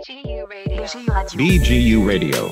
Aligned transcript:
BGU 0.00 0.48
Radio. 0.48 0.84
BGU 1.36 2.06
Radio. 2.06 2.48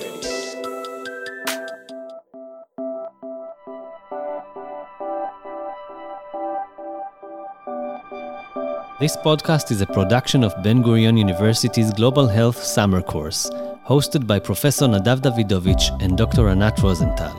This 9.00 9.16
podcast 9.16 9.70
is 9.70 9.80
a 9.80 9.86
production 9.86 10.44
of 10.44 10.52
Ben 10.62 10.82
Gurion 10.82 11.16
University's 11.16 11.90
Global 11.94 12.26
Health 12.26 12.62
Summer 12.62 13.00
Course, 13.00 13.48
hosted 13.86 14.26
by 14.26 14.38
Professor 14.38 14.84
Nadav 14.84 15.20
Davidovich 15.22 15.88
and 16.02 16.18
Dr. 16.18 16.50
Anat 16.50 16.78
Rosenthal. 16.82 17.32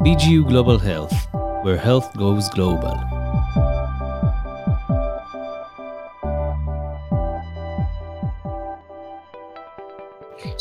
BGU 0.00 0.48
Global 0.48 0.78
Health, 0.80 1.14
where 1.62 1.76
health 1.76 2.12
goes 2.16 2.48
global. 2.48 3.15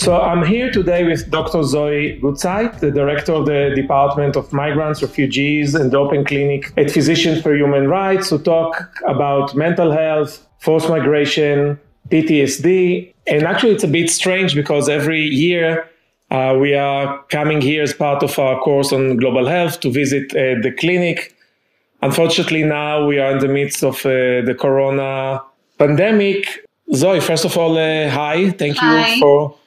So 0.06 0.22
I'm 0.22 0.46
here 0.46 0.70
today 0.70 1.04
with 1.04 1.32
Dr. 1.32 1.64
Zoe 1.64 2.20
Gutzeit, 2.22 2.80
the 2.80 2.92
director 2.92 3.34
of 3.34 3.48
the 3.48 3.72
Department 3.76 4.36
of 4.36 4.54
Migrants, 4.54 5.02
Refugees, 5.02 5.74
and 5.74 5.90
the 5.90 5.98
Open 5.98 6.24
Clinic 6.24 6.72
at 6.78 6.92
Physicians 6.92 7.42
for 7.42 7.56
Human 7.56 7.88
Rights 7.88 8.30
to 8.30 8.38
talk 8.38 8.88
about 9.08 9.56
mental 9.56 9.92
health, 9.92 10.48
forced 10.60 10.90
migration, 10.90 11.80
PTSD. 12.10 13.16
And 13.26 13.46
actually, 13.46 13.74
it's 13.74 13.84
a 13.84 13.88
bit 13.88 14.12
strange 14.12 14.54
because 14.54 14.90
every 14.90 15.24
year 15.24 15.90
uh, 16.30 16.56
we 16.62 16.76
are 16.76 17.24
coming 17.30 17.60
here 17.60 17.82
as 17.82 17.92
part 17.92 18.22
of 18.22 18.38
our 18.38 18.60
course 18.60 18.94
on 18.94 19.18
global 19.18 19.48
health 19.48 19.80
to 19.80 19.90
visit 19.90 20.26
uh, 20.36 20.62
the 20.62 20.72
clinic. 20.78 21.34
Unfortunately, 22.04 22.62
now 22.62 23.08
we 23.08 23.18
are 23.18 23.32
in 23.32 23.40
the 23.40 23.48
midst 23.48 23.84
of 23.84 23.96
uh, 24.06 24.46
the 24.46 24.56
corona 24.56 25.42
pandemic. 25.80 26.64
Zoe, 26.94 27.20
first 27.22 27.44
of 27.44 27.58
all, 27.58 27.76
uh, 27.76 28.08
hi. 28.08 28.52
Thank 28.52 28.78
Hi. 28.78 29.16
you 29.16 29.20
for 29.20 29.58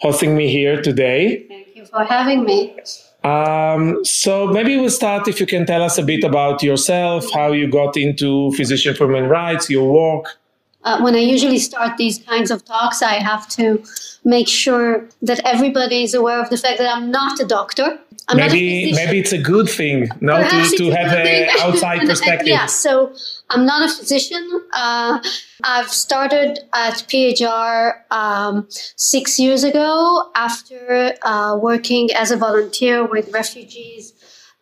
hosting 0.00 0.36
me 0.36 0.48
here 0.48 0.80
today. 0.82 1.46
Thank 1.48 1.76
you 1.76 1.86
for 1.86 2.04
having 2.04 2.44
me. 2.44 2.76
Um, 3.24 4.04
so 4.04 4.46
maybe 4.46 4.76
we'll 4.76 4.90
start 4.90 5.26
if 5.26 5.40
you 5.40 5.46
can 5.46 5.66
tell 5.66 5.82
us 5.82 5.98
a 5.98 6.02
bit 6.02 6.22
about 6.22 6.62
yourself, 6.62 7.30
how 7.32 7.52
you 7.52 7.66
got 7.68 7.96
into 7.96 8.52
Physician 8.52 8.94
for 8.94 9.06
Human 9.06 9.28
Rights, 9.28 9.68
your 9.68 9.90
work. 9.92 10.38
Uh, 10.84 11.00
when 11.00 11.16
I 11.16 11.18
usually 11.18 11.58
start 11.58 11.96
these 11.96 12.18
kinds 12.18 12.52
of 12.52 12.64
talks, 12.64 13.02
I 13.02 13.14
have 13.14 13.48
to 13.58 13.82
make 14.24 14.46
sure 14.46 15.08
that 15.22 15.40
everybody 15.44 16.04
is 16.04 16.14
aware 16.14 16.40
of 16.40 16.50
the 16.50 16.56
fact 16.56 16.78
that 16.78 16.88
I'm 16.94 17.10
not 17.10 17.40
a 17.40 17.44
doctor. 17.44 17.98
I'm 18.28 18.38
maybe 18.38 18.92
maybe 18.92 19.20
it's 19.20 19.32
a 19.32 19.38
good 19.38 19.68
thing, 19.68 20.08
no, 20.20 20.36
Perhaps 20.36 20.72
to, 20.72 20.76
to 20.78 20.90
have 20.90 21.12
an 21.26 21.48
outside 21.60 22.00
perspective. 22.00 22.48
Yeah, 22.48 22.66
so 22.66 23.14
I'm 23.50 23.64
not 23.64 23.88
a 23.88 23.92
physician. 23.94 24.44
Uh, 24.74 25.20
I've 25.62 25.90
started 25.90 26.58
at 26.74 26.94
PHR 27.08 28.00
um, 28.10 28.66
six 28.96 29.38
years 29.38 29.62
ago 29.62 30.30
after 30.34 31.14
uh, 31.22 31.56
working 31.62 32.10
as 32.16 32.32
a 32.32 32.36
volunteer 32.36 33.06
with 33.06 33.32
refugees 33.32 34.12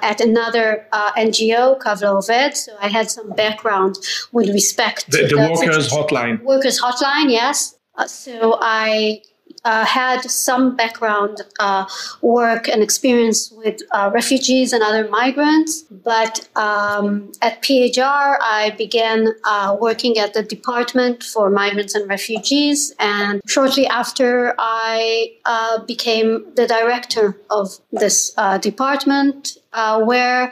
at 0.00 0.20
another 0.20 0.86
uh, 0.92 1.12
NGO, 1.12 1.80
Kav 1.80 2.02
LaOved. 2.02 2.54
So 2.56 2.76
I 2.82 2.88
had 2.88 3.10
some 3.10 3.30
background 3.30 3.96
with 4.32 4.50
respect 4.50 5.10
The, 5.10 5.28
to 5.28 5.36
the 5.36 5.40
workers' 5.40 5.88
situation. 5.88 5.98
hotline. 5.98 6.42
Workers 6.42 6.80
Hotline, 6.82 7.30
yes. 7.30 7.76
Uh, 7.96 8.06
so 8.06 8.58
I 8.60 9.22
uh, 9.64 9.84
had 9.84 10.22
some 10.30 10.76
background 10.76 11.40
uh, 11.58 11.86
work 12.20 12.68
and 12.68 12.82
experience 12.82 13.50
with 13.52 13.80
uh, 13.92 14.10
refugees 14.12 14.72
and 14.72 14.82
other 14.82 15.08
migrants, 15.08 15.82
but 15.82 16.48
um, 16.56 17.32
at 17.42 17.62
PHR 17.62 18.36
I 18.40 18.74
began 18.76 19.34
uh, 19.44 19.76
working 19.80 20.18
at 20.18 20.34
the 20.34 20.42
Department 20.42 21.22
for 21.22 21.50
Migrants 21.50 21.94
and 21.94 22.08
Refugees, 22.08 22.94
and 22.98 23.40
shortly 23.46 23.86
after 23.86 24.54
I 24.58 25.32
uh, 25.44 25.84
became 25.84 26.44
the 26.56 26.66
director 26.66 27.36
of 27.50 27.78
this 27.92 28.34
uh, 28.36 28.58
department, 28.58 29.58
where 30.04 30.50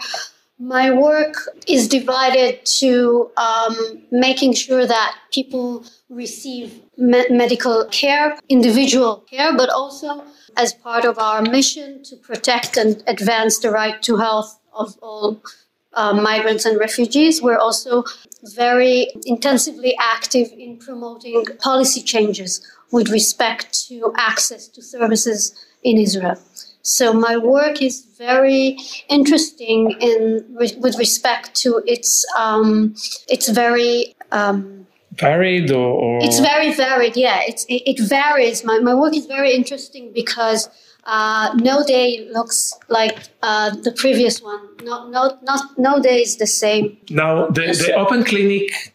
my 0.63 0.93
work 0.93 1.35
is 1.67 1.89
divided 1.89 2.65
to 2.65 3.29
um, 3.37 3.77
making 4.13 4.53
sure 4.55 4.87
that 4.87 5.17
people 5.33 5.85
receive 6.09 6.81
me- 6.97 7.29
medical 7.31 7.85
care, 7.87 8.39
individual 8.49 9.25
care, 9.29 9.57
but 9.57 9.69
also 9.71 10.23
as 10.57 10.73
part 10.73 11.05
of 11.05 11.19
our 11.19 11.43
mission 11.43 12.05
to 12.05 12.15
protect 12.17 12.77
and 12.77 13.03
advance 13.09 13.59
the 13.59 13.71
right 13.71 14.01
to 14.03 14.17
health 14.19 14.61
of 14.73 14.97
all 15.03 15.43
uh, 15.95 16.13
migrants 16.13 16.65
and 16.65 16.79
refugees. 16.79 17.43
We're 17.43 17.59
also 17.59 18.05
very 18.55 19.09
intensively 19.27 19.97
active 20.01 20.53
in 20.57 20.79
promoting 20.79 21.45
policy 21.59 22.03
changes 22.03 22.65
with 22.93 23.11
respect 23.11 23.89
to 23.89 24.13
access 24.17 24.69
to 24.69 24.81
services 24.81 25.53
in 25.83 25.99
Israel. 25.99 26.39
So 26.83 27.13
my 27.13 27.37
work 27.37 27.81
is 27.81 28.03
very 28.19 28.77
interesting 29.09 29.93
in 30.01 30.45
with 30.51 30.99
respect 30.99 31.55
to 31.63 31.83
its 31.87 32.25
um, 32.37 32.95
it's 33.29 33.49
very 33.49 34.15
um, 34.33 34.83
Varied 35.19 35.71
or, 35.71 35.93
or 35.93 36.19
it's 36.23 36.41
very 36.41 36.73
varied. 36.73 37.17
Yeah, 37.17 37.43
it's 37.47 37.67
it, 37.67 37.83
it 37.87 38.01
varies. 38.01 38.65
My 38.65 38.79
my 38.79 38.95
work 38.95 39.15
is 39.15 39.27
very 39.27 39.53
interesting 39.53 40.11
because 40.15 40.71
uh, 41.05 41.55
no 41.57 41.85
day 41.85 42.27
looks 42.33 42.73
like 42.89 43.19
uh, 43.43 43.77
the 43.83 43.93
previous 43.93 44.41
one. 44.41 44.61
No 44.83 45.09
no 45.11 45.39
not 45.43 45.79
no 45.79 46.01
day 46.01 46.23
is 46.23 46.39
the 46.39 46.47
same. 46.47 46.97
now 47.11 47.47
the, 47.49 47.61
the 47.61 47.93
Open 47.95 48.25
Clinic 48.25 48.92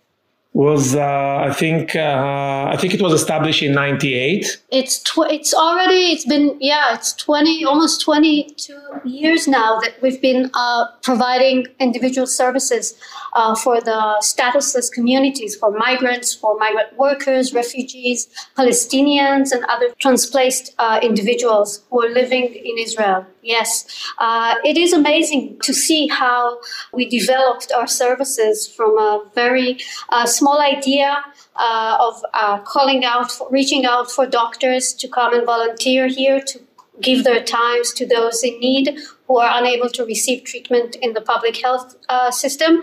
was, 0.57 0.95
uh, 0.95 1.37
I 1.47 1.53
think, 1.53 1.95
uh, 1.95 2.71
I 2.73 2.77
think 2.77 2.95
it 2.95 2.99
was 2.99 3.13
established 3.13 3.61
in 3.61 3.73
'98. 3.73 4.59
It's 4.71 4.97
tw- 5.03 5.29
it's 5.29 5.53
already 5.53 6.11
it's 6.13 6.25
been 6.25 6.57
yeah 6.59 6.95
it's 6.95 7.13
twenty 7.13 7.63
almost 7.63 8.01
twenty 8.01 8.49
two 8.57 8.81
years 9.05 9.47
now 9.47 9.79
that 9.81 10.01
we've 10.01 10.19
been 10.19 10.49
uh, 10.55 10.87
providing 11.03 11.67
individual 11.79 12.25
services 12.25 12.95
uh, 13.37 13.53
for 13.55 13.79
the 13.79 14.01
statusless 14.31 14.91
communities 14.91 15.55
for 15.55 15.71
migrants 15.71 16.33
for 16.33 16.57
migrant 16.57 16.91
workers 16.97 17.53
refugees 17.53 18.27
Palestinians 18.57 19.51
and 19.51 19.63
other 19.65 19.89
transplaced 19.99 20.73
uh, 20.79 20.99
individuals 21.03 21.83
who 21.89 22.03
are 22.03 22.09
living 22.09 22.45
in 22.71 22.77
Israel. 22.79 23.25
Yes, 23.43 23.69
uh, 24.17 24.55
it 24.65 24.75
is 24.75 24.91
amazing 24.91 25.59
to 25.61 25.73
see 25.73 26.07
how 26.07 26.59
we 26.91 27.07
developed 27.07 27.71
our 27.71 27.87
services 27.87 28.67
from 28.67 28.97
a 28.97 29.23
very 29.35 29.77
uh, 30.09 30.25
small 30.25 30.59
idea 30.59 31.23
uh, 31.55 31.97
of 31.99 32.21
uh, 32.33 32.57
calling 32.61 33.05
out, 33.05 33.31
for, 33.31 33.47
reaching 33.51 33.85
out 33.85 34.11
for 34.11 34.25
doctors 34.25 34.93
to 34.93 35.07
come 35.07 35.33
and 35.33 35.45
volunteer 35.45 36.07
here 36.07 36.41
to 36.41 36.59
give 37.01 37.23
their 37.23 37.43
times 37.43 37.93
to 37.93 38.07
those 38.07 38.43
in 38.43 38.59
need 38.59 38.97
who 39.27 39.37
are 39.37 39.59
unable 39.59 39.89
to 39.89 40.05
receive 40.05 40.43
treatment 40.43 40.95
in 40.97 41.13
the 41.13 41.21
public 41.21 41.57
health 41.57 41.95
uh, 42.09 42.31
system, 42.31 42.81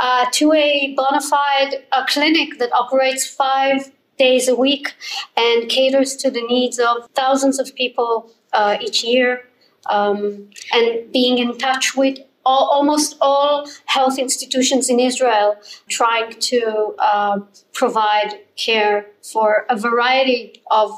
uh, 0.00 0.26
to 0.32 0.52
a 0.52 0.94
bona 0.96 1.20
fide 1.20 1.84
uh, 1.92 2.04
clinic 2.06 2.58
that 2.58 2.72
operates 2.72 3.26
five 3.26 3.90
days 4.18 4.48
a 4.48 4.54
week 4.54 4.94
and 5.36 5.68
caters 5.68 6.14
to 6.16 6.30
the 6.30 6.42
needs 6.42 6.78
of 6.78 7.08
thousands 7.14 7.58
of 7.58 7.74
people 7.74 8.30
uh, 8.52 8.76
each 8.80 9.02
year. 9.02 9.44
Um, 9.86 10.50
and 10.74 11.10
being 11.10 11.38
in 11.38 11.56
touch 11.56 11.96
with 11.96 12.18
all, 12.44 12.68
almost 12.70 13.16
all 13.20 13.68
health 13.86 14.18
institutions 14.18 14.88
in 14.88 15.00
Israel 15.00 15.56
trying 15.88 16.30
to 16.50 16.94
uh, 16.98 17.40
provide 17.72 18.40
care 18.56 19.06
for 19.32 19.66
a 19.68 19.76
variety 19.76 20.62
of 20.70 20.90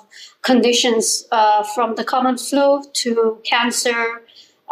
conditions 0.42 1.26
uh, 1.32 1.62
from 1.74 1.94
the 1.94 2.04
common 2.04 2.36
flu 2.38 2.82
to 2.92 3.38
cancer, 3.44 4.22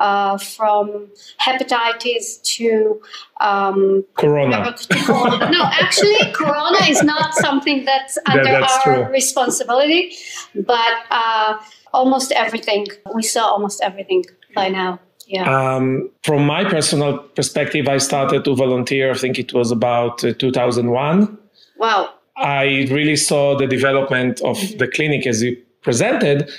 uh, 0.01 0.39
from 0.39 1.09
hepatitis 1.41 2.43
to 2.43 3.01
um, 3.41 4.05
Corona. 4.15 4.75
no, 5.09 5.63
actually, 5.81 6.17
Corona 6.33 6.79
is 6.89 7.03
not 7.03 7.35
something 7.35 7.85
that's 7.85 8.19
under 8.27 8.43
that's 8.43 8.87
our 8.87 9.05
true. 9.05 9.13
responsibility, 9.13 10.13
but 10.55 10.93
uh, 11.11 11.59
almost 11.93 12.33
everything. 12.33 12.87
We 13.15 13.23
saw 13.23 13.45
almost 13.45 13.83
everything 13.83 14.25
by 14.55 14.69
now. 14.69 14.99
Yeah. 15.27 15.77
Um, 15.77 16.11
from 16.25 16.45
my 16.45 16.65
personal 16.65 17.19
perspective, 17.19 17.87
I 17.87 17.99
started 17.99 18.45
to 18.47 18.57
volunteer. 18.57 19.13
I 19.13 19.19
think 19.19 19.39
it 19.39 19.53
was 19.53 19.71
about 19.71 20.25
uh, 20.25 20.33
2001. 20.33 21.39
wow. 21.77 22.15
I 22.37 22.87
really 22.91 23.17
saw 23.17 23.55
the 23.55 23.67
development 23.67 24.41
of 24.41 24.57
the 24.79 24.89
clinic 24.89 25.27
as 25.27 25.43
you 25.43 25.61
presented. 25.83 26.51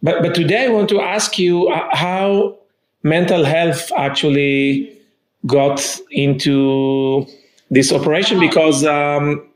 But, 0.00 0.22
but 0.22 0.36
today 0.36 0.66
I 0.66 0.68
want 0.68 0.88
to 0.90 1.00
ask 1.00 1.36
you 1.36 1.68
uh, 1.68 1.96
how 1.96 2.56
mental 3.06 3.44
health 3.44 3.92
actually 3.96 4.92
got 5.46 5.78
into 6.10 7.24
this 7.70 7.92
operation 7.92 8.40
because 8.40 8.84
um, 8.84 9.48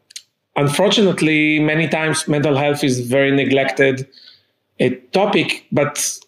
unfortunately, 0.57 1.59
many 1.59 1.89
times 1.89 2.29
mental 2.29 2.57
health 2.57 2.85
is 2.85 3.01
very 3.01 3.33
neglected 3.33 4.07
a 4.79 4.95
topic, 5.13 5.67
but 5.73 6.19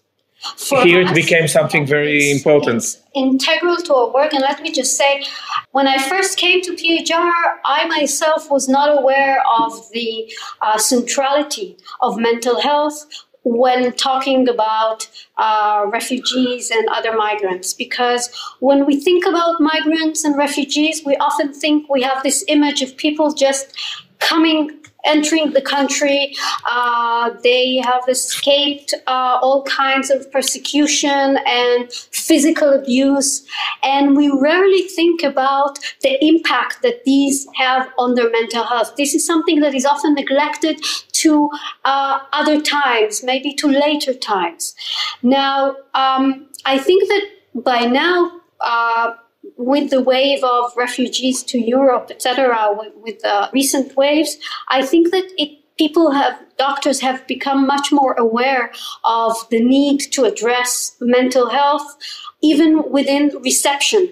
here 0.82 1.00
it 1.00 1.14
became 1.14 1.46
something 1.46 1.86
very 1.86 2.32
important. 2.32 2.82
integral 3.14 3.76
to 3.76 3.94
our 3.94 4.12
work. 4.12 4.32
And 4.34 4.42
let 4.42 4.60
me 4.60 4.72
just 4.72 4.96
say, 4.96 5.24
when 5.70 5.86
I 5.86 5.98
first 6.08 6.36
came 6.36 6.60
to 6.62 6.72
PHR, 6.72 7.32
I 7.64 7.86
myself 7.86 8.50
was 8.50 8.68
not 8.68 8.98
aware 8.98 9.40
of 9.60 9.72
the 9.92 10.32
uh, 10.60 10.76
centrality 10.76 11.76
of 12.00 12.18
mental 12.18 12.60
health 12.60 13.06
when 13.44 13.92
talking 13.92 14.48
about 14.48 15.08
uh, 15.36 15.84
refugees 15.88 16.70
and 16.70 16.88
other 16.90 17.16
migrants. 17.16 17.74
Because 17.74 18.30
when 18.60 18.86
we 18.86 19.00
think 19.00 19.26
about 19.26 19.60
migrants 19.60 20.24
and 20.24 20.36
refugees, 20.36 21.02
we 21.04 21.16
often 21.16 21.52
think 21.52 21.88
we 21.88 22.02
have 22.02 22.22
this 22.22 22.44
image 22.48 22.82
of 22.82 22.96
people 22.96 23.32
just 23.32 23.76
coming 24.18 24.70
entering 25.04 25.52
the 25.52 25.62
country. 25.62 26.34
Uh, 26.68 27.30
they 27.42 27.76
have 27.76 28.02
escaped 28.08 28.94
uh, 29.06 29.38
all 29.42 29.62
kinds 29.64 30.10
of 30.10 30.30
persecution 30.30 31.38
and 31.46 31.92
physical 31.92 32.72
abuse. 32.72 33.46
And 33.82 34.16
we 34.16 34.30
rarely 34.30 34.82
think 34.82 35.22
about 35.22 35.78
the 36.02 36.24
impact 36.24 36.82
that 36.82 37.04
these 37.04 37.46
have 37.56 37.88
on 37.98 38.14
their 38.14 38.30
mental 38.30 38.64
health. 38.64 38.94
This 38.96 39.14
is 39.14 39.26
something 39.26 39.60
that 39.60 39.74
is 39.74 39.84
often 39.84 40.14
neglected 40.14 40.80
to 41.12 41.50
uh, 41.84 42.20
other 42.32 42.60
times, 42.60 43.22
maybe 43.22 43.54
to 43.54 43.68
later 43.68 44.14
times. 44.14 44.74
Now, 45.22 45.76
um, 45.94 46.48
I 46.64 46.78
think 46.78 47.08
that 47.08 47.22
by 47.54 47.86
now, 47.86 48.40
uh, 48.60 49.14
with 49.56 49.90
the 49.90 50.00
wave 50.00 50.42
of 50.44 50.72
refugees 50.76 51.42
to 51.44 51.58
Europe, 51.58 52.08
etc., 52.10 52.68
with, 52.76 52.92
with 52.96 53.22
recent 53.52 53.96
waves, 53.96 54.36
I 54.68 54.82
think 54.84 55.10
that 55.10 55.24
it 55.36 55.58
people 55.78 56.10
have 56.12 56.38
doctors 56.58 57.00
have 57.00 57.26
become 57.26 57.66
much 57.66 57.90
more 57.90 58.12
aware 58.14 58.70
of 59.04 59.32
the 59.50 59.60
need 59.60 60.00
to 60.12 60.24
address 60.24 60.94
mental 61.00 61.48
health 61.48 61.96
even 62.42 62.90
within 62.90 63.30
reception 63.42 64.08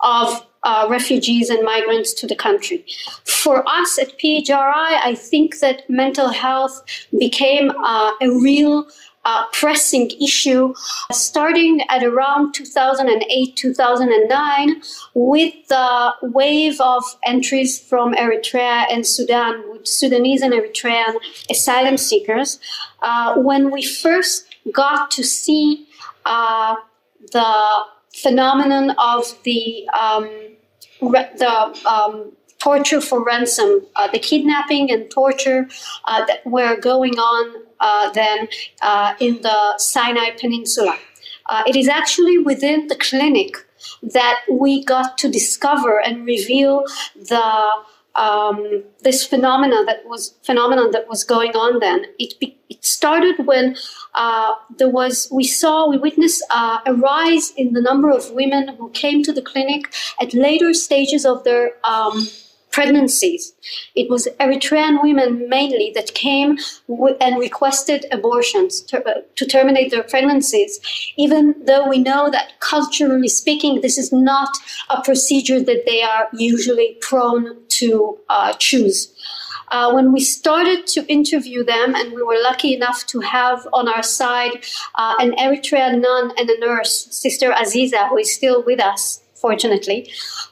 of 0.00 0.46
uh, 0.62 0.86
refugees 0.90 1.50
and 1.50 1.62
migrants 1.62 2.14
to 2.14 2.26
the 2.26 2.34
country. 2.34 2.84
For 3.24 3.68
us 3.68 3.98
at 3.98 4.18
PHRI, 4.18 4.98
I 5.04 5.14
think 5.14 5.60
that 5.60 5.88
mental 5.90 6.30
health 6.30 6.82
became 7.18 7.70
uh, 7.70 8.12
a 8.20 8.30
real 8.30 8.86
uh, 9.24 9.46
pressing 9.52 10.10
issue 10.22 10.74
starting 11.10 11.80
at 11.88 12.02
around 12.02 12.52
2008 12.52 13.56
2009 13.56 14.82
with 15.14 15.54
the 15.68 16.14
wave 16.22 16.80
of 16.80 17.02
entries 17.24 17.78
from 17.78 18.14
Eritrea 18.14 18.86
and 18.90 19.06
Sudan, 19.06 19.62
with 19.70 19.86
Sudanese 19.86 20.42
and 20.42 20.52
Eritrean 20.52 21.16
asylum 21.50 21.96
seekers. 21.96 22.58
Uh, 23.02 23.34
when 23.36 23.70
we 23.70 23.82
first 23.82 24.54
got 24.72 25.10
to 25.12 25.22
see 25.22 25.86
uh, 26.24 26.76
the 27.32 27.84
phenomenon 28.14 28.90
of 28.98 29.36
the 29.44 29.88
um, 29.88 30.28
re- 31.00 31.30
the 31.36 31.88
um, 31.88 32.32
torture 32.58 33.00
for 33.00 33.22
ransom, 33.22 33.86
uh, 33.96 34.08
the 34.08 34.18
kidnapping 34.18 34.90
and 34.90 35.10
torture 35.10 35.68
uh, 36.06 36.24
that 36.24 36.44
were 36.46 36.76
going 36.80 37.18
on 37.18 37.63
uh, 37.80 38.10
then 38.12 38.48
uh, 38.82 39.14
in 39.20 39.42
the 39.42 39.78
Sinai 39.78 40.30
Peninsula. 40.38 40.96
Uh, 41.46 41.62
it 41.66 41.76
is 41.76 41.88
actually 41.88 42.38
within 42.38 42.86
the 42.86 42.96
clinic 42.96 43.56
that 44.02 44.40
we 44.50 44.84
got 44.84 45.18
to 45.18 45.28
discover 45.28 46.00
and 46.00 46.26
reveal 46.26 46.84
the 47.14 47.70
um, 48.14 48.84
this 49.02 49.26
phenomena 49.26 49.84
that 49.86 50.06
was 50.06 50.34
phenomenon 50.42 50.92
that 50.92 51.08
was 51.08 51.24
going 51.24 51.50
on 51.56 51.80
then. 51.80 52.06
It 52.18 52.38
be, 52.38 52.56
it 52.68 52.84
started 52.84 53.44
when 53.44 53.76
uh, 54.14 54.54
there 54.78 54.88
was 54.88 55.28
we 55.32 55.44
saw 55.44 55.88
we 55.88 55.98
witnessed 55.98 56.44
uh, 56.50 56.78
a 56.86 56.94
rise 56.94 57.52
in 57.56 57.72
the 57.72 57.80
number 57.80 58.10
of 58.10 58.30
women 58.30 58.68
who 58.76 58.90
came 58.90 59.22
to 59.24 59.32
the 59.32 59.42
clinic 59.42 59.92
at 60.20 60.32
later 60.32 60.72
stages 60.74 61.26
of 61.26 61.44
their 61.44 61.72
um, 61.84 62.28
pregnancies. 62.74 63.54
It 63.94 64.10
was 64.10 64.26
Eritrean 64.40 65.00
women 65.00 65.48
mainly 65.48 65.92
that 65.94 66.12
came 66.14 66.58
w- 66.88 67.16
and 67.20 67.38
requested 67.38 68.04
abortions 68.10 68.82
to, 68.88 68.96
uh, 69.08 69.20
to, 69.36 69.46
terminate 69.46 69.92
their 69.92 70.02
pregnancies, 70.02 70.80
even 71.16 71.54
though 71.66 71.88
we 71.88 71.98
know 72.00 72.30
that 72.30 72.54
culturally 72.58 73.28
speaking, 73.28 73.80
this 73.80 73.96
is 73.96 74.12
not 74.12 74.48
a 74.90 75.00
procedure 75.02 75.60
that 75.60 75.84
they 75.86 76.02
are 76.02 76.28
usually 76.32 76.96
prone 77.00 77.44
to 77.80 78.18
uh, 78.28 78.52
choose. 78.54 78.98
Uh, 79.68 79.92
when 79.92 80.12
we 80.12 80.20
started 80.20 80.86
to 80.86 81.06
interview 81.06 81.64
them, 81.64 81.94
and 81.94 82.12
we 82.12 82.22
were 82.22 82.40
lucky 82.42 82.74
enough 82.74 83.06
to 83.06 83.20
have 83.20 83.66
on 83.72 83.88
our 83.88 84.02
side 84.02 84.64
uh, 84.96 85.14
an 85.20 85.30
Eritrean 85.44 86.02
nun 86.02 86.32
and 86.36 86.50
a 86.50 86.58
nurse, 86.58 87.06
Sister 87.10 87.52
Aziza, 87.52 88.08
who 88.08 88.18
is 88.18 88.34
still 88.34 88.64
with 88.64 88.80
us, 88.80 89.23
fortunately. 89.44 89.98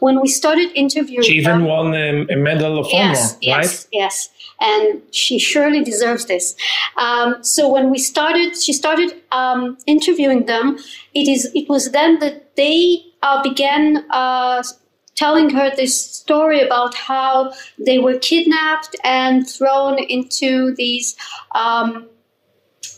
When 0.00 0.20
we 0.20 0.28
started 0.28 0.68
interviewing, 0.74 1.26
she 1.28 1.38
even 1.42 1.60
them, 1.60 1.64
won 1.72 1.86
um, 2.02 2.26
a 2.36 2.36
medal 2.48 2.78
of 2.78 2.86
honor, 2.92 3.16
yes, 3.18 3.32
right? 3.56 3.64
Yes, 3.64 3.88
yes, 4.02 4.28
and 4.60 5.00
she 5.20 5.38
surely 5.38 5.82
deserves 5.82 6.24
this. 6.32 6.54
Um, 7.06 7.28
so 7.54 7.60
when 7.74 7.86
we 7.90 7.98
started, 7.98 8.50
she 8.64 8.74
started 8.82 9.10
um, 9.40 9.78
interviewing 9.86 10.44
them. 10.52 10.66
It 11.20 11.26
is. 11.34 11.50
It 11.60 11.66
was 11.74 11.90
then 11.98 12.18
that 12.20 12.54
they 12.62 12.76
uh, 13.22 13.42
began. 13.42 14.04
Uh, 14.10 14.62
telling 15.14 15.50
her 15.50 15.70
this 15.76 15.94
story 16.20 16.60
about 16.66 16.94
how 16.94 17.52
they 17.86 17.98
were 18.04 18.18
kidnapped 18.18 18.96
and 19.04 19.46
thrown 19.46 19.98
into 19.98 20.74
these 20.76 21.08
um, 21.54 22.08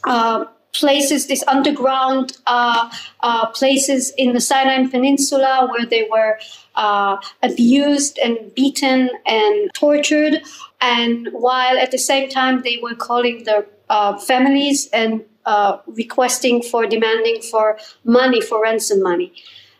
uh, 0.04 0.44
places, 0.74 1.26
these 1.26 1.44
underground 1.46 2.36
uh, 2.46 2.90
uh, 3.20 3.46
places 3.46 4.12
in 4.18 4.32
the 4.32 4.40
Sinai 4.40 4.86
Peninsula 4.88 5.68
where 5.70 5.86
they 5.86 6.06
were 6.10 6.38
uh, 6.74 7.16
abused 7.42 8.18
and 8.18 8.36
beaten 8.54 9.10
and 9.26 9.72
tortured, 9.74 10.42
and 10.80 11.28
while 11.32 11.78
at 11.78 11.90
the 11.90 11.98
same 11.98 12.28
time 12.28 12.62
they 12.62 12.78
were 12.82 12.94
calling 12.94 13.44
their 13.44 13.66
uh, 13.88 14.18
families 14.18 14.88
and 14.92 15.24
uh, 15.46 15.78
requesting 15.86 16.62
for 16.62 16.86
demanding 16.86 17.40
for 17.42 17.78
money 18.04 18.40
for 18.40 18.62
ransom 18.62 19.02
money. 19.02 19.32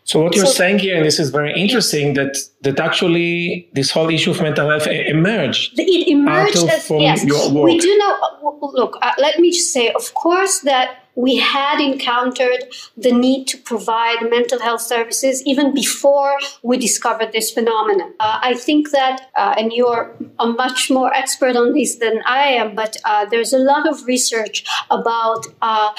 So 0.05 0.21
what 0.21 0.35
you're 0.35 0.45
so, 0.45 0.51
saying 0.51 0.79
here, 0.79 0.95
and 0.95 1.03
this 1.03 1.19
is 1.19 1.31
very 1.31 1.51
interesting, 1.59 2.13
that 2.13 2.37
that 2.61 2.79
actually 2.79 3.67
this 3.73 3.89
whole 3.89 4.09
issue 4.09 4.31
of 4.31 4.39
mental 4.39 4.69
health 4.69 4.85
emerged. 4.85 5.79
It 5.79 6.07
emerged 6.07 6.57
of, 6.57 6.69
as, 6.69 6.87
from 6.87 6.99
yes. 6.99 7.25
your 7.25 7.51
work. 7.51 7.65
We 7.65 7.79
do 7.79 7.97
know. 7.97 8.13
Look, 8.61 8.97
uh, 9.01 9.13
let 9.17 9.39
me 9.39 9.49
just 9.49 9.73
say, 9.73 9.91
of 9.91 10.13
course, 10.13 10.59
that 10.59 11.05
we 11.15 11.37
had 11.37 11.79
encountered 11.79 12.65
the 12.95 13.11
need 13.11 13.47
to 13.47 13.57
provide 13.57 14.17
mental 14.29 14.59
health 14.59 14.81
services 14.81 15.41
even 15.45 15.73
before 15.73 16.37
we 16.61 16.77
discovered 16.77 17.31
this 17.31 17.51
phenomenon. 17.51 18.13
Uh, 18.19 18.39
I 18.41 18.53
think 18.53 18.91
that, 18.91 19.29
uh, 19.35 19.55
and 19.57 19.73
you're 19.73 20.13
a 20.39 20.45
much 20.45 20.91
more 20.91 21.13
expert 21.13 21.55
on 21.55 21.73
this 21.73 21.95
than 21.95 22.21
I 22.25 22.43
am, 22.61 22.75
but 22.75 22.97
uh, 23.05 23.25
there's 23.25 23.53
a 23.53 23.57
lot 23.57 23.87
of 23.87 24.05
research 24.05 24.65
about 24.91 25.47
uh, 25.61 25.93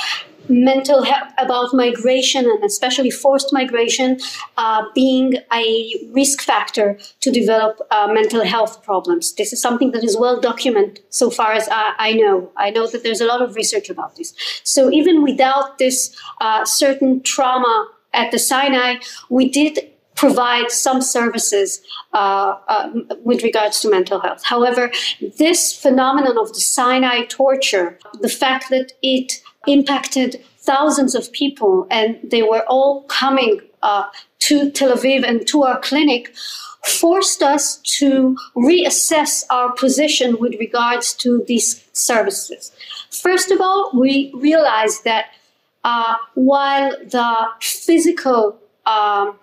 mental 0.49 1.03
health, 1.03 1.33
about 1.39 1.75
migration 1.75 2.45
and 2.45 2.65
especially 2.65 3.11
forced 3.11 3.53
migration 3.53 4.19
uh, 4.57 4.85
being 4.95 5.35
a 5.53 5.93
risk 6.13 6.41
factor 6.41 6.99
to 7.21 7.31
develop 7.31 7.81
uh, 7.91 8.09
mental 8.13 8.45
health 8.45 8.83
problems. 8.83 9.35
This 9.35 9.53
is 9.53 9.61
something 9.61 9.93
that 9.93 10.05
is 10.05 10.17
well 10.17 10.41
documented 10.41 11.01
so 11.11 11.31
far 11.31 11.53
as 11.53 11.69
I, 11.71 11.95
I, 11.99 12.13
know. 12.13 12.51
I 12.57 12.71
know 12.71 12.87
that 12.87 13.03
there's 13.03 13.21
a 13.21 13.27
lot 13.27 13.43
of 13.43 13.55
research 13.55 13.91
about 13.91 14.17
this. 14.17 14.35
So 14.63 14.91
even 14.91 15.23
without 15.23 15.79
this 15.79 16.17
uh, 16.41 16.65
certain 16.65 17.23
trauma 17.23 17.89
at 18.13 18.31
the 18.31 18.39
Sinai, 18.39 18.97
we 19.29 19.49
did 19.49 19.79
provide 20.17 20.71
some 20.71 21.01
services 21.03 21.83
uh, 22.15 22.57
uh, 22.69 22.91
with 23.23 23.43
regards 23.43 23.81
to 23.81 23.91
mental 23.91 24.19
health. 24.19 24.43
However, 24.43 24.91
this 25.39 25.75
phenomenon 25.75 26.39
of 26.39 26.49
the 26.55 26.61
Sinai 26.61 27.27
torture, 27.27 27.99
the 28.21 28.29
fact 28.29 28.71
that 28.71 28.93
it 29.03 29.43
impacted 29.67 30.45
thousands 30.59 31.15
of 31.15 31.31
people, 31.33 31.87
and 31.91 32.19
they 32.25 32.43
were 32.43 32.65
all 32.69 33.03
coming 33.03 33.61
uh, 33.83 34.05
to 34.41 34.71
Tel 34.71 34.97
Aviv 34.97 35.25
and 35.27 35.47
to 35.49 35.63
our 35.63 35.79
clinic, 35.81 36.35
forced 36.85 37.43
us 37.43 37.79
to 37.99 38.37
reassess 38.57 39.45
our 39.51 39.73
position 39.73 40.37
with 40.39 40.55
regards 40.61 41.15
to 41.15 41.45
these 41.47 41.85
services. 41.93 42.73
First 43.11 43.51
of 43.51 43.61
all, 43.61 43.91
we 43.95 44.31
realized 44.35 45.05
that 45.05 45.27
uh, 45.85 46.15
while 46.35 46.91
the 46.91 47.47
physical 47.61 48.59
um, 48.87 49.37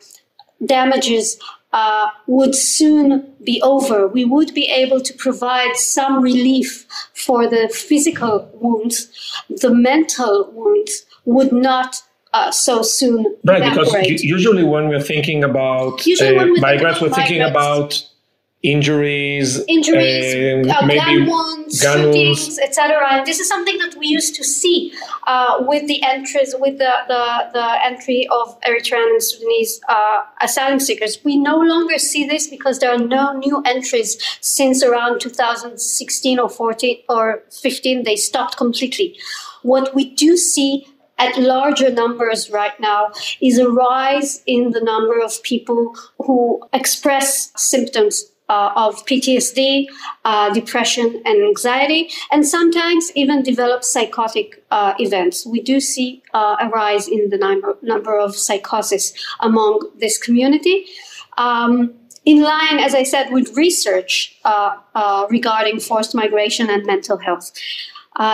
damages 0.65 1.39
uh, 1.73 2.07
would 2.27 2.55
soon 2.55 3.33
be 3.43 3.61
over. 3.63 4.07
We 4.07 4.23
would 4.25 4.53
be 4.53 4.67
able 4.67 5.01
to 5.01 5.13
provide 5.15 5.75
some 5.75 6.21
relief 6.21 6.85
for 7.13 7.49
the 7.49 7.67
physical 7.69 8.49
wounds. 8.53 9.11
The 9.49 9.73
mental 9.73 10.51
wounds 10.53 11.03
would 11.25 11.51
not 11.51 12.01
uh, 12.31 12.51
so 12.51 12.83
soon. 12.83 13.35
Right, 13.43 13.61
evaporate. 13.61 14.03
because 14.03 14.23
usually 14.23 14.63
when 14.63 14.87
we're 14.87 15.01
thinking 15.01 15.43
about 15.43 16.01
uh, 16.21 16.45
migrants, 16.57 17.01
we're 17.01 17.09
thinking 17.09 17.41
about 17.41 18.01
injuries, 18.63 19.59
injuries, 19.67 20.65
uh, 20.65 20.73
uh, 20.73 20.85
maybe 20.85 20.99
gun 20.99 21.25
wounds, 21.27 21.81
gun 21.81 21.97
shootings, 21.97 22.57
etc. 22.59 23.21
This 23.25 23.41
is 23.41 23.47
something 23.47 23.77
that 23.79 23.95
we 23.97 24.07
used 24.07 24.35
to 24.35 24.43
see 24.43 24.93
uh, 25.27 25.57
with 25.67 25.85
the 25.87 26.01
entries, 26.01 26.55
with 26.57 26.77
the, 26.77 26.93
the, 27.09 27.49
the 27.53 27.85
entry 27.85 28.25
of 28.31 28.59
Eritrean 28.61 29.05
and 29.11 29.21
Sudanese 29.21 29.81
uh, 29.89 30.21
asylum 30.41 30.79
seekers. 30.79 31.19
We 31.25 31.35
no 31.35 31.57
longer 31.57 31.97
see 31.97 32.25
this 32.25 32.47
because 32.47 32.79
there 32.79 32.91
are 32.91 32.97
no 32.97 33.33
new 33.33 33.61
entries 33.65 34.17
since 34.39 34.81
around 34.81 35.19
2016 35.19 36.39
or 36.39 36.49
14 36.49 36.97
or 37.09 37.43
15. 37.51 38.03
They 38.03 38.15
stopped 38.15 38.55
completely. 38.55 39.17
What 39.61 39.93
we 39.93 40.09
do 40.15 40.37
see 40.37 40.87
at 41.19 41.37
larger 41.37 41.91
numbers 41.91 42.49
right 42.49 42.77
now 42.79 43.11
is 43.41 43.59
a 43.59 43.69
rise 43.69 44.41
in 44.47 44.71
the 44.71 44.81
number 44.81 45.21
of 45.21 45.43
people 45.43 45.95
who 46.17 46.61
express 46.73 47.51
symptoms 47.55 48.32
uh, 48.49 48.71
of 48.75 49.05
PTSD, 49.05 49.87
uh, 50.25 50.53
depression, 50.53 51.21
and 51.25 51.43
anxiety, 51.43 52.09
and 52.31 52.45
sometimes 52.45 53.11
even 53.15 53.41
develop 53.43 53.83
psychotic 53.83 54.63
uh, 54.71 54.93
events. 54.99 55.45
We 55.45 55.61
do 55.61 55.79
see 55.79 56.23
uh, 56.33 56.57
a 56.59 56.69
rise 56.69 57.07
in 57.07 57.29
the 57.29 57.37
number, 57.37 57.77
number 57.81 58.17
of 58.17 58.35
psychosis 58.35 59.13
among 59.39 59.89
this 59.97 60.17
community. 60.17 60.85
Um, 61.37 61.93
in 62.25 62.41
line, 62.41 62.79
as 62.79 62.95
I 62.95 63.03
said, 63.03 63.31
with 63.31 63.57
research 63.57 64.37
uh, 64.45 64.77
uh, 64.95 65.27
regarding 65.29 65.79
forced 65.79 66.15
migration 66.15 66.69
and 66.69 66.85
mental 66.85 67.17
health. 67.17 67.51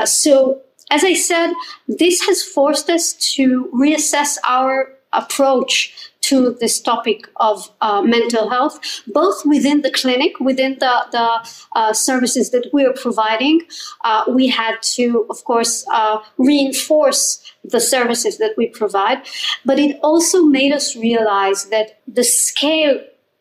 so 0.06 0.62
as 0.92 1.04
I 1.04 1.14
said, 1.14 1.54
this 1.88 2.22
has 2.22 2.42
forced 2.42 2.90
us 2.90 3.14
to 3.36 3.70
reassess 3.74 4.38
our 4.48 4.96
approach 5.14 6.09
to 6.22 6.56
this 6.60 6.82
topic 6.82 7.28
of 7.38 7.72
uh, 7.82 8.02
mental 8.02 8.50
health, 8.50 8.80
both 9.08 9.46
within 9.46 9.82
the 9.82 9.92
clinic, 9.92 10.40
within 10.40 10.78
the, 10.80 11.06
the 11.12 11.50
uh, 11.76 11.94
services 11.94 12.52
that 12.52 12.70
we 12.74 12.86
are 12.86 12.94
providing. 12.94 13.62
Uh, 14.04 14.26
we 14.28 14.48
had 14.48 14.82
to, 14.82 15.26
of 15.30 15.44
course, 15.46 15.86
uh, 15.92 16.20
reinforce 16.38 17.54
the 17.64 17.80
services 17.80 18.38
that 18.38 18.54
we 18.58 18.68
provide, 18.68 19.26
but 19.66 19.80
it 19.80 20.00
also 20.04 20.44
made 20.44 20.72
us 20.72 20.96
realize 20.96 21.66
that 21.70 22.00
the 22.08 22.24
scale 22.24 23.00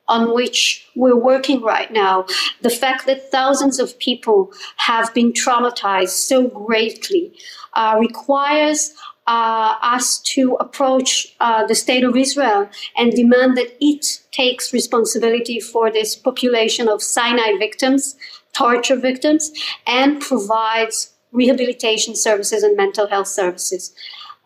on 0.09 0.35
which 0.35 0.89
we're 0.97 1.17
working 1.17 1.61
right 1.63 1.93
now, 1.93 2.25
the 2.63 2.71
fact 2.71 3.07
that 3.07 3.31
thousands 3.31 3.79
of 3.79 3.99
people 3.99 4.51
have 4.77 5.13
been 5.13 5.33
traumatized 5.33 6.09
so 6.09 6.49
greatly 6.49 7.33
uh, 7.75 7.97
requires 8.01 8.95
uh, 9.29 9.77
us 9.83 10.19
to 10.23 10.57
approach 10.59 11.37
uh, 11.39 11.67
the 11.67 11.75
state 11.75 12.03
of 12.03 12.17
Israel 12.17 12.69
and 12.97 13.13
demand 13.13 13.57
that 13.59 13.77
it 13.79 14.23
takes 14.33 14.73
responsibility 14.73 15.61
for 15.61 15.93
this 15.93 16.17
population 16.17 16.89
of 16.89 17.03
Sinai 17.03 17.59
victims, 17.59 18.17
torture 18.55 18.97
victims, 18.97 19.53
and 19.87 20.21
provides 20.21 21.13
rehabilitation 21.33 22.17
services 22.17 22.63
and 22.63 22.77
mental 22.77 23.07
health 23.07 23.29
services. 23.29 23.95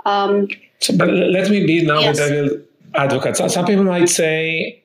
Um, 0.04 0.48
so, 0.80 0.96
but 0.96 1.08
let 1.08 1.48
me 1.48 1.64
be 1.64 1.84
now 1.84 2.00
yes. 2.00 2.18
the 2.18 2.28
devil 2.28 2.58
advocate. 2.94 3.36
So 3.36 3.46
some 3.46 3.64
people 3.64 3.84
might 3.84 4.08
say 4.08 4.82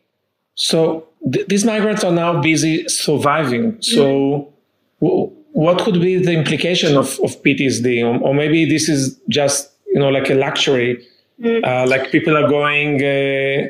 so 0.53 1.07
th- 1.31 1.47
these 1.47 1.65
migrants 1.65 2.03
are 2.03 2.11
now 2.11 2.39
busy 2.41 2.87
surviving. 2.87 3.81
So 3.81 4.05
mm-hmm. 4.05 5.05
w- 5.05 5.31
what 5.53 5.79
could 5.79 5.99
be 5.99 6.17
the 6.17 6.33
implication 6.33 6.95
of, 6.95 7.19
of 7.23 7.41
PTSD? 7.41 8.03
Or, 8.03 8.21
or, 8.21 8.33
maybe 8.35 8.65
this 8.65 8.87
is 8.89 9.19
just 9.27 9.71
you 9.97 10.03
know 10.03 10.09
like 10.09 10.29
a 10.29 10.35
luxury, 10.35 11.03
mm-hmm. 11.41 11.65
uh, 11.65 11.87
like 11.87 12.11
people 12.11 12.37
are 12.37 12.47
going 12.47 12.97
uh, 12.97 13.67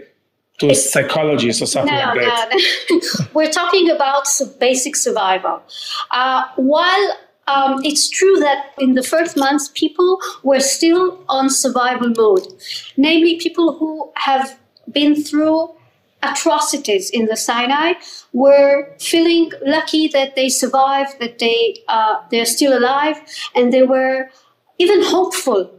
to 0.60 0.70
a 0.70 0.76
psychologist 0.76 1.62
or 1.62 1.66
something 1.66 1.96
no, 1.96 2.02
like 2.02 2.20
that. 2.20 2.50
No, 2.90 3.00
We're 3.34 3.50
talking 3.50 3.90
about 3.90 4.28
basic 4.60 4.98
survival. 4.98 5.62
Uh, 6.12 6.44
while 6.58 7.06
um, 7.48 7.80
it's 7.86 8.10
true 8.10 8.36
that 8.40 8.74
in 8.78 8.96
the 8.96 9.04
first 9.04 9.38
months, 9.38 9.72
people 9.74 10.20
were 10.44 10.60
still 10.60 11.24
on 11.30 11.50
survival 11.50 12.10
mode, 12.10 12.46
namely 12.98 13.38
people 13.38 13.78
who 13.78 14.12
have 14.16 14.60
been 14.92 15.16
through 15.16 15.70
atrocities 16.24 17.10
in 17.10 17.28
the 17.28 17.38
Sinai 17.38 17.94
were 18.34 18.94
feeling 19.00 19.54
lucky 19.66 20.10
that 20.10 20.36
they 20.36 20.50
survived, 20.50 21.20
that 21.22 21.40
they 21.40 21.78
uh, 21.88 22.16
they're 22.32 22.52
still 22.58 22.78
alive, 22.78 23.16
and 23.56 23.72
they 23.72 23.84
were 23.84 24.30
even 24.78 25.02
hopeful 25.04 25.72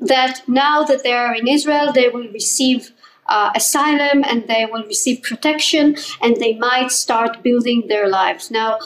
that 0.00 0.42
now 0.46 0.82
that 0.84 1.02
they 1.02 1.12
are 1.12 1.34
in 1.34 1.48
Israel, 1.48 1.92
they 1.92 2.08
will 2.08 2.28
receive 2.28 2.92
uh, 3.26 3.50
asylum 3.54 4.24
and 4.24 4.46
they 4.48 4.66
will 4.70 4.84
receive 4.84 5.22
protection, 5.22 5.96
and 6.20 6.36
they 6.36 6.54
might 6.54 6.90
start 6.92 7.42
building 7.42 7.86
their 7.88 8.08
lives 8.08 8.50
now. 8.50 8.78